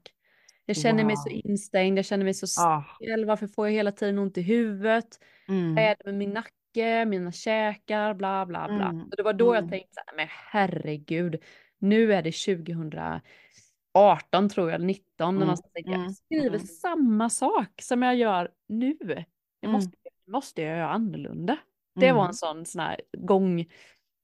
[0.66, 1.40] Jag känner mig så Wow.
[1.44, 2.84] instängd, jag känner mig så Ah.
[2.96, 5.06] stel, varför får jag hela tiden ont i huvudet?
[5.48, 5.78] Vad Mm.
[5.78, 8.88] är det med min nacke, mina käkar, bla bla bla.
[8.88, 9.10] Mm.
[9.10, 9.70] Så det var då jag Mm.
[9.70, 11.36] tänkte så här, men herregud,
[11.78, 12.32] nu är det
[13.92, 15.36] 2018 tror jag, eller 19.
[15.36, 15.48] Mm.
[15.48, 15.56] Mm.
[15.74, 16.10] Jag Mm.
[16.12, 16.60] skriver Mm.
[16.66, 18.96] samma sak som jag gör nu.
[19.00, 19.24] Jag
[19.62, 19.72] Mm.
[19.72, 21.56] måste, måste jag göra annorlunda.
[22.00, 22.28] Det var Mm.
[22.28, 23.66] en sån, sån här gång,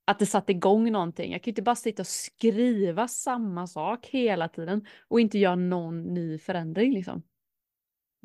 [0.05, 1.31] att det satte igång någonting.
[1.31, 6.03] Jag kan inte bara sitta och skriva samma sak hela tiden och inte göra någon
[6.13, 7.23] ny förändring liksom.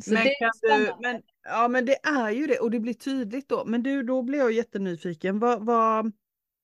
[0.04, 3.48] Så Men kan du, men, ja men det är ju det och det blir tydligt
[3.48, 3.64] då.
[3.66, 5.38] Men du, då blir jag jättenyfiken.
[5.38, 6.12] Vad, vad,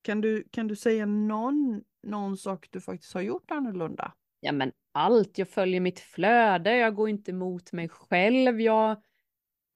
[0.03, 4.13] kan, du, kan du säga någon, någon sak du faktiskt har gjort annorlunda?
[4.41, 9.03] Ja men allt, jag följer mitt flöde, jag går inte emot mig själv, jag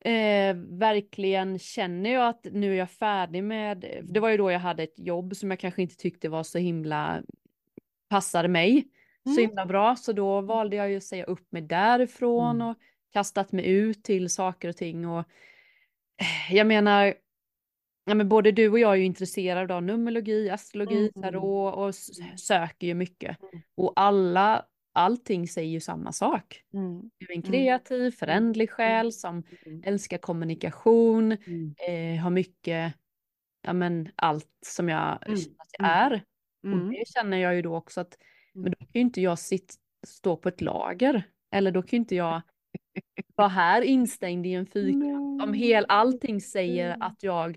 [0.05, 4.61] eh, verkligen känner jag att nu är jag färdig med, det var ju då jag
[4.61, 7.23] hade ett jobb som jag kanske inte tyckte var så himla,
[8.09, 8.85] passade mig
[9.25, 9.43] så Mm.
[9.49, 12.69] himla bra, så då valde jag ju att säga upp mig därifrån Mm.
[12.69, 12.77] och
[13.13, 15.19] kastat mig ut till saker och ting och
[16.21, 17.15] eh, jag menar,
[18.05, 21.23] ja, men både du och jag är ju intresserade av numerologi, astrologi, Mm.
[21.23, 21.95] tarot och
[22.41, 23.43] söker ju mycket.
[23.43, 23.63] Mm.
[23.77, 26.62] Och alla, allting säger ju samma sak.
[26.74, 27.11] Mm.
[27.18, 27.53] Du är en Mm.
[27.53, 29.82] kreativ, förändlig själ som Mm.
[29.84, 31.74] älskar kommunikation, Mm.
[31.88, 32.95] eh, har mycket,
[33.62, 35.38] ja men allt som jag Mm.
[35.38, 36.12] känner att jag Mm.
[36.12, 36.22] är.
[36.62, 36.91] Och Mm.
[36.91, 38.18] det känner jag ju då också att,
[38.55, 38.62] Mm.
[38.62, 39.74] men då kan ju inte jag sitt,
[40.07, 41.22] stå på ett lager.
[41.53, 42.43] Eller då kan ju inte jag
[43.36, 45.43] vara här instängd i en fyrkant.
[45.43, 47.03] Om hel, allting säger Mm.
[47.03, 47.57] att jag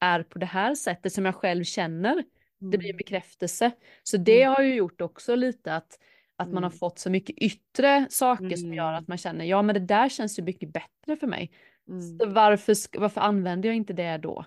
[0.00, 2.24] är på det här sättet som jag själv känner.
[2.60, 3.70] Det blir en bekräftelse.
[4.02, 4.54] Så det Mm.
[4.54, 5.98] har ju gjort också lite att,
[6.38, 6.78] att man har Mm.
[6.78, 8.98] fått så mycket yttre saker som gör Mm.
[9.02, 11.50] att man känner, ja men det där känns ju mycket bättre för mig.
[11.88, 12.18] Mm.
[12.18, 14.44] Så varför, varför använder jag inte det då?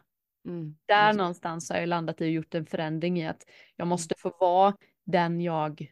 [0.48, 0.76] Mm.
[0.86, 4.16] Där Just- någonstans har jag landat i och gjort en förändring i att jag måste
[4.18, 4.76] få vara
[5.06, 5.92] den jag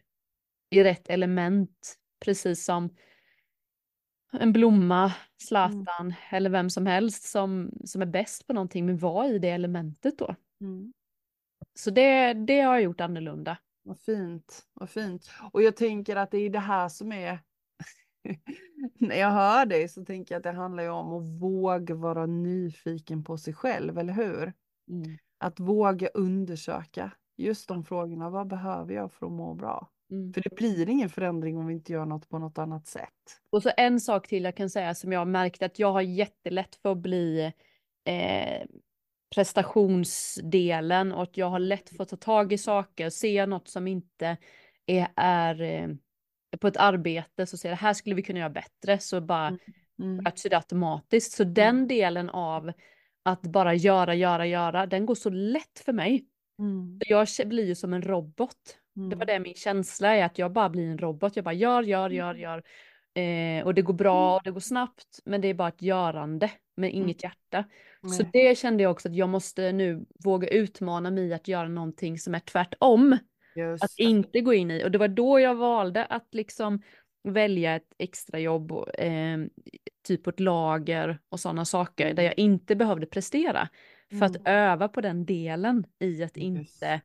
[0.70, 2.96] i rätt element, precis som
[4.32, 9.26] en blomma, Zlatan eller vem som helst som, som är bäst på någonting, men vara
[9.26, 10.34] i det elementet då.
[10.60, 10.92] Mm.
[11.74, 13.56] Så det, det har jag gjort annorlunda.
[13.82, 15.30] Vad fint, vad fint.
[15.52, 17.38] Och jag tänker att det är det här som är
[18.98, 22.26] När jag hör dig så tänker jag att det handlar ju om att våga vara
[22.26, 24.52] nyfiken på sig själv, eller hur?
[24.90, 25.18] Mm.
[25.38, 28.30] att våga undersöka just de frågorna.
[28.30, 29.90] Vad behöver jag för att må bra?
[30.10, 30.32] Mm.
[30.32, 33.40] För det blir ingen förändring om vi inte gör något på något annat sätt.
[33.50, 36.00] Och så en sak till jag kan säga som jag har märkt att jag har
[36.00, 37.52] jättelätt för att bli
[38.04, 38.66] eh,
[39.34, 43.10] prestationsdelen och att jag har lätt för att ta tag i saker.
[43.10, 44.36] Ser jag något som inte
[44.86, 45.88] är, är eh,
[46.58, 49.58] på ett arbete så säger jag här skulle vi kunna göra bättre så bara mm.
[49.98, 50.24] mm.
[50.44, 51.32] det automatiskt.
[51.32, 51.88] Så den mm.
[51.88, 52.72] delen av
[53.22, 56.24] att bara göra, göra, göra, den går så lätt för mig.
[56.58, 56.98] Mm.
[57.06, 58.78] Jag blir ju som en robot.
[58.96, 59.10] Mm.
[59.10, 61.36] Det var det min känsla är, att jag bara blir en robot.
[61.36, 62.42] Jag bara gör, gör, gör, mm.
[62.42, 62.62] gör.
[63.14, 64.36] Eh, och det går bra mm.
[64.36, 66.50] och det går snabbt, men det är bara ett görande
[66.80, 67.02] med mm.
[67.02, 67.64] inget hjärta.
[68.02, 68.12] Nej.
[68.12, 72.18] Så det kände jag också att jag måste nu våga utmana mig att göra någonting
[72.18, 73.18] som är tvärtom.
[73.56, 73.84] Just.
[73.84, 76.82] Att inte gå in i, och det var då jag valde att liksom
[77.24, 79.38] välja ett extrajobb, eh,
[80.06, 83.68] typ på ett lager och sådana saker där jag inte behövde prestera.
[84.08, 84.30] För mm.
[84.30, 87.00] att öva på den delen i att inte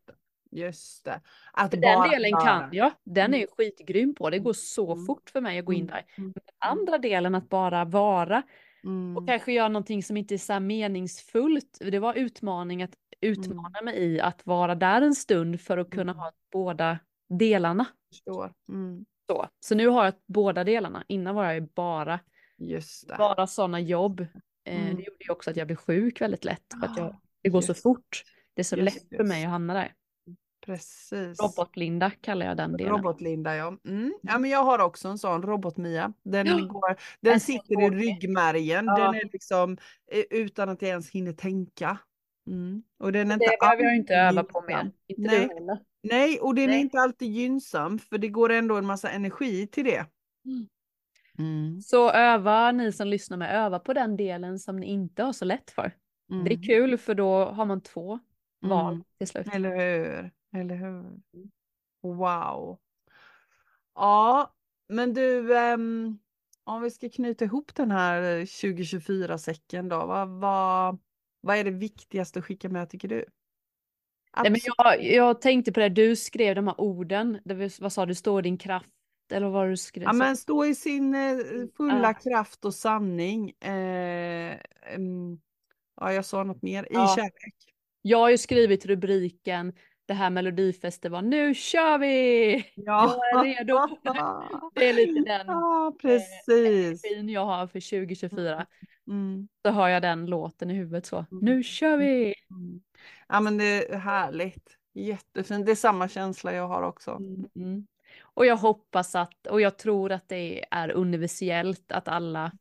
[0.51, 1.21] Just det.
[1.53, 3.53] Att den delen kan jag, den är ju mm.
[3.57, 5.05] skitgrym på, det går så mm.
[5.05, 5.91] fort för mig att gå in mm.
[5.91, 6.03] där.
[6.15, 8.43] Men andra delen att bara vara
[8.85, 9.17] mm.
[9.17, 11.77] och kanske göra någonting som inte är så meningsfullt.
[11.79, 16.13] Det var utmaning att utmana mig i att vara där en stund för att kunna
[16.13, 17.85] ha båda delarna.
[18.69, 19.05] Mm.
[19.27, 19.47] Så.
[19.59, 22.19] så nu har jag båda delarna, innan var jag bara,
[23.17, 24.19] bara sådana jobb.
[24.65, 27.49] Eh, det gjorde ju också att jag blev sjuk väldigt lätt, för att jag, det
[27.49, 28.23] går så fort.
[28.53, 29.93] Det är så just, lätt för mig att hamna där.
[30.65, 31.41] Precis.
[31.41, 32.93] Robot-Linda kallar jag den delen.
[32.93, 33.67] Robot-Linda ja.
[33.67, 34.13] Mm.
[34.21, 34.41] Ja mm.
[34.41, 36.13] men jag har också en sån Robot-Mia.
[36.23, 36.57] Den, ja.
[36.57, 38.85] går, den sitter i ryggmärgen.
[38.85, 38.97] Ja.
[38.97, 39.77] Den är liksom
[40.11, 41.97] eh, utan att jag ens hinner tänka.
[42.47, 42.83] Mm.
[42.99, 44.91] Och den är det inte behöver jag inte öva på mer.
[45.07, 45.49] Inte Nej.
[46.03, 46.75] Nej, och den Nej.
[46.75, 50.05] är inte alltid gynnsam för det går ändå en massa energi till det.
[50.45, 50.67] Mm.
[51.37, 51.81] mm.
[51.81, 55.45] Så öva, ni som lyssnar med, öva på den delen som ni inte har så
[55.45, 55.91] lätt för.
[56.27, 56.61] Det är mm.
[56.61, 58.19] kul för då har man två
[58.61, 59.47] val till slut.
[59.53, 60.31] Eller hur.
[60.55, 61.21] Eller hur?
[62.01, 62.79] Wow.
[63.95, 64.53] Ja,
[64.87, 66.19] men du, um,
[66.63, 70.97] om vi ska knyta ihop den här 2024-säcken då, vad, vad,
[71.41, 73.25] vad är det viktigaste att skicka med tycker du?
[74.43, 78.05] Nej, men jag, jag tänkte på det, du skrev de här orden, det, vad sa
[78.05, 78.89] du, står din kraft
[79.31, 80.03] eller vad du skrev?
[80.03, 81.37] Ja men stå i sin eh,
[81.77, 82.13] fulla ja.
[82.13, 83.49] kraft och sanning.
[83.49, 84.57] Eh,
[84.97, 85.41] um,
[86.01, 87.13] ja jag sa något mer, i ja.
[87.15, 87.55] kärlek.
[88.01, 89.73] Jag har ju skrivit rubriken
[90.05, 92.55] det här melodifestivalen, nu kör vi!
[92.75, 93.21] Ja.
[93.31, 93.97] Jag är redo.
[94.75, 97.03] det är lite den ja, precis.
[97.03, 98.65] Eh, jag har för 2024.
[99.07, 99.47] Mm.
[99.65, 101.45] Så har jag den låten i huvudet så, mm.
[101.45, 102.33] nu kör vi!
[102.49, 102.81] Mm.
[103.27, 107.11] Ja men det är härligt, jättefint, det är samma känsla jag har också.
[107.11, 107.49] Mm.
[107.55, 107.87] mm.
[108.21, 112.51] Och jag hoppas att, och jag tror att det är universellt att alla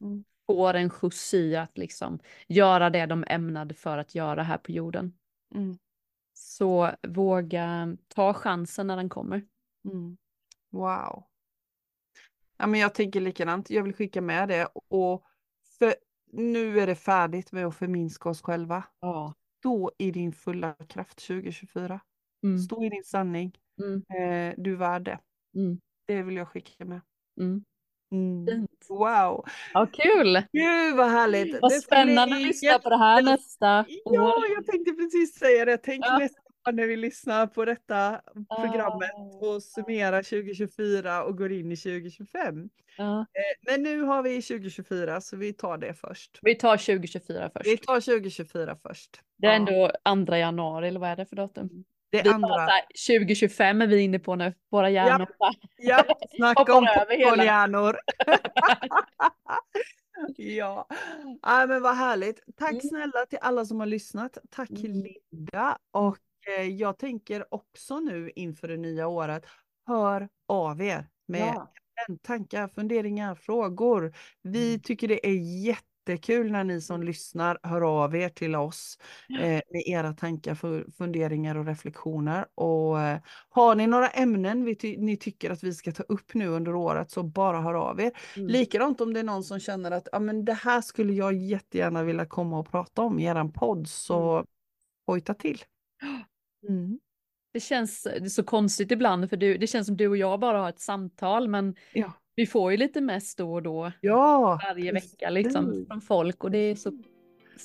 [0.00, 0.24] mm.
[0.46, 4.72] får en skjuts i att liksom göra det de ämnade för att göra här på
[4.72, 5.12] jorden.
[5.54, 5.78] Mm.
[6.40, 9.46] Så våga ta chansen när den kommer.
[9.84, 10.16] Mm.
[10.70, 11.24] Wow.
[12.56, 13.70] Ja, men jag tänker likadant.
[13.70, 14.68] Jag vill skicka med det.
[14.88, 15.24] Och
[15.78, 15.94] för
[16.32, 18.84] nu är det färdigt med att förminska oss själva.
[19.00, 19.34] Ja.
[19.58, 22.00] Stå i din fulla kraft 2024.
[22.44, 22.58] Mm.
[22.58, 23.52] Stå i din sanning.
[23.82, 23.96] Mm.
[23.96, 25.18] Eh, du är värd det.
[25.54, 25.80] Mm.
[26.06, 27.00] Det vill jag skicka med.
[27.40, 27.64] Mm.
[28.12, 28.66] Mm.
[28.88, 29.44] Wow!
[29.74, 30.42] Ja, kul!
[30.52, 31.58] Gud vad härligt!
[31.60, 34.44] Vad spännande att lyssna på det här nästa Ja, år.
[34.56, 35.76] jag tänkte precis säga det.
[35.76, 36.18] Tänk ja.
[36.18, 38.20] nästa år när vi lyssnar på detta
[38.60, 42.68] programmet och summerar 2024 och går in i 2025.
[42.96, 43.20] Ja.
[43.20, 46.38] Eh, men nu har vi 2024 så vi tar det först.
[46.42, 47.66] Vi tar 2024 först.
[47.66, 49.20] Vi tar 2024 först.
[49.38, 49.90] Det är ändå
[50.26, 51.84] 2 januari eller vad är det för datum?
[52.10, 52.60] Det vi andra.
[52.60, 55.28] Här, 2025 är vi inne på nu, våra hjärnor.
[55.38, 56.04] Ja, ja
[56.36, 57.96] snacka om popcornhjärnor.
[60.36, 60.86] ja,
[61.42, 62.40] ja men vad härligt.
[62.56, 62.80] Tack mm.
[62.80, 64.38] snälla till alla som har lyssnat.
[64.50, 65.04] Tack mm.
[65.32, 65.78] Linda.
[65.90, 66.18] Och
[66.58, 69.46] eh, jag tänker också nu inför det nya året,
[69.86, 71.68] hör av er med ja.
[72.22, 74.14] tankar, funderingar, frågor.
[74.42, 74.80] Vi mm.
[74.80, 78.98] tycker det är jätte jättekul när ni som lyssnar hör av er till oss
[79.40, 80.54] eh, med era tankar,
[80.90, 82.46] funderingar och reflektioner.
[82.54, 86.34] Och eh, har ni några ämnen vi ty ni tycker att vi ska ta upp
[86.34, 88.12] nu under året så bara hör av er.
[88.36, 88.48] Mm.
[88.48, 92.02] Likadant om det är någon som känner att ja, men det här skulle jag jättegärna
[92.02, 94.46] vilja komma och prata om i eran podd så mm.
[95.06, 95.62] hojta till.
[96.68, 96.98] Mm.
[97.52, 100.40] Det känns det är så konstigt ibland för du, det känns som du och jag
[100.40, 102.12] bara har ett samtal men ja.
[102.38, 103.92] Vi får ju lite mest då och då.
[104.00, 105.12] Ja, varje precis.
[105.12, 106.92] vecka liksom från folk och det är så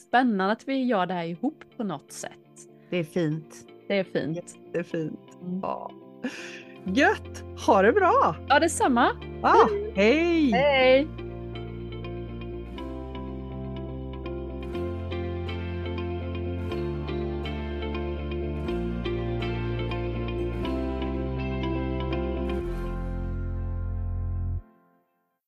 [0.08, 2.32] spännande att vi gör det här ihop på något sätt.
[2.90, 3.68] Det är fint.
[3.88, 4.56] Det är fint.
[4.72, 5.20] Det är fint.
[5.42, 5.60] Mm.
[5.62, 5.92] Ja.
[6.86, 7.44] Gött!
[7.66, 8.36] Ha det bra!
[8.48, 9.10] Ja, detsamma.
[9.42, 10.52] Ja, hej!
[10.52, 11.08] Hej!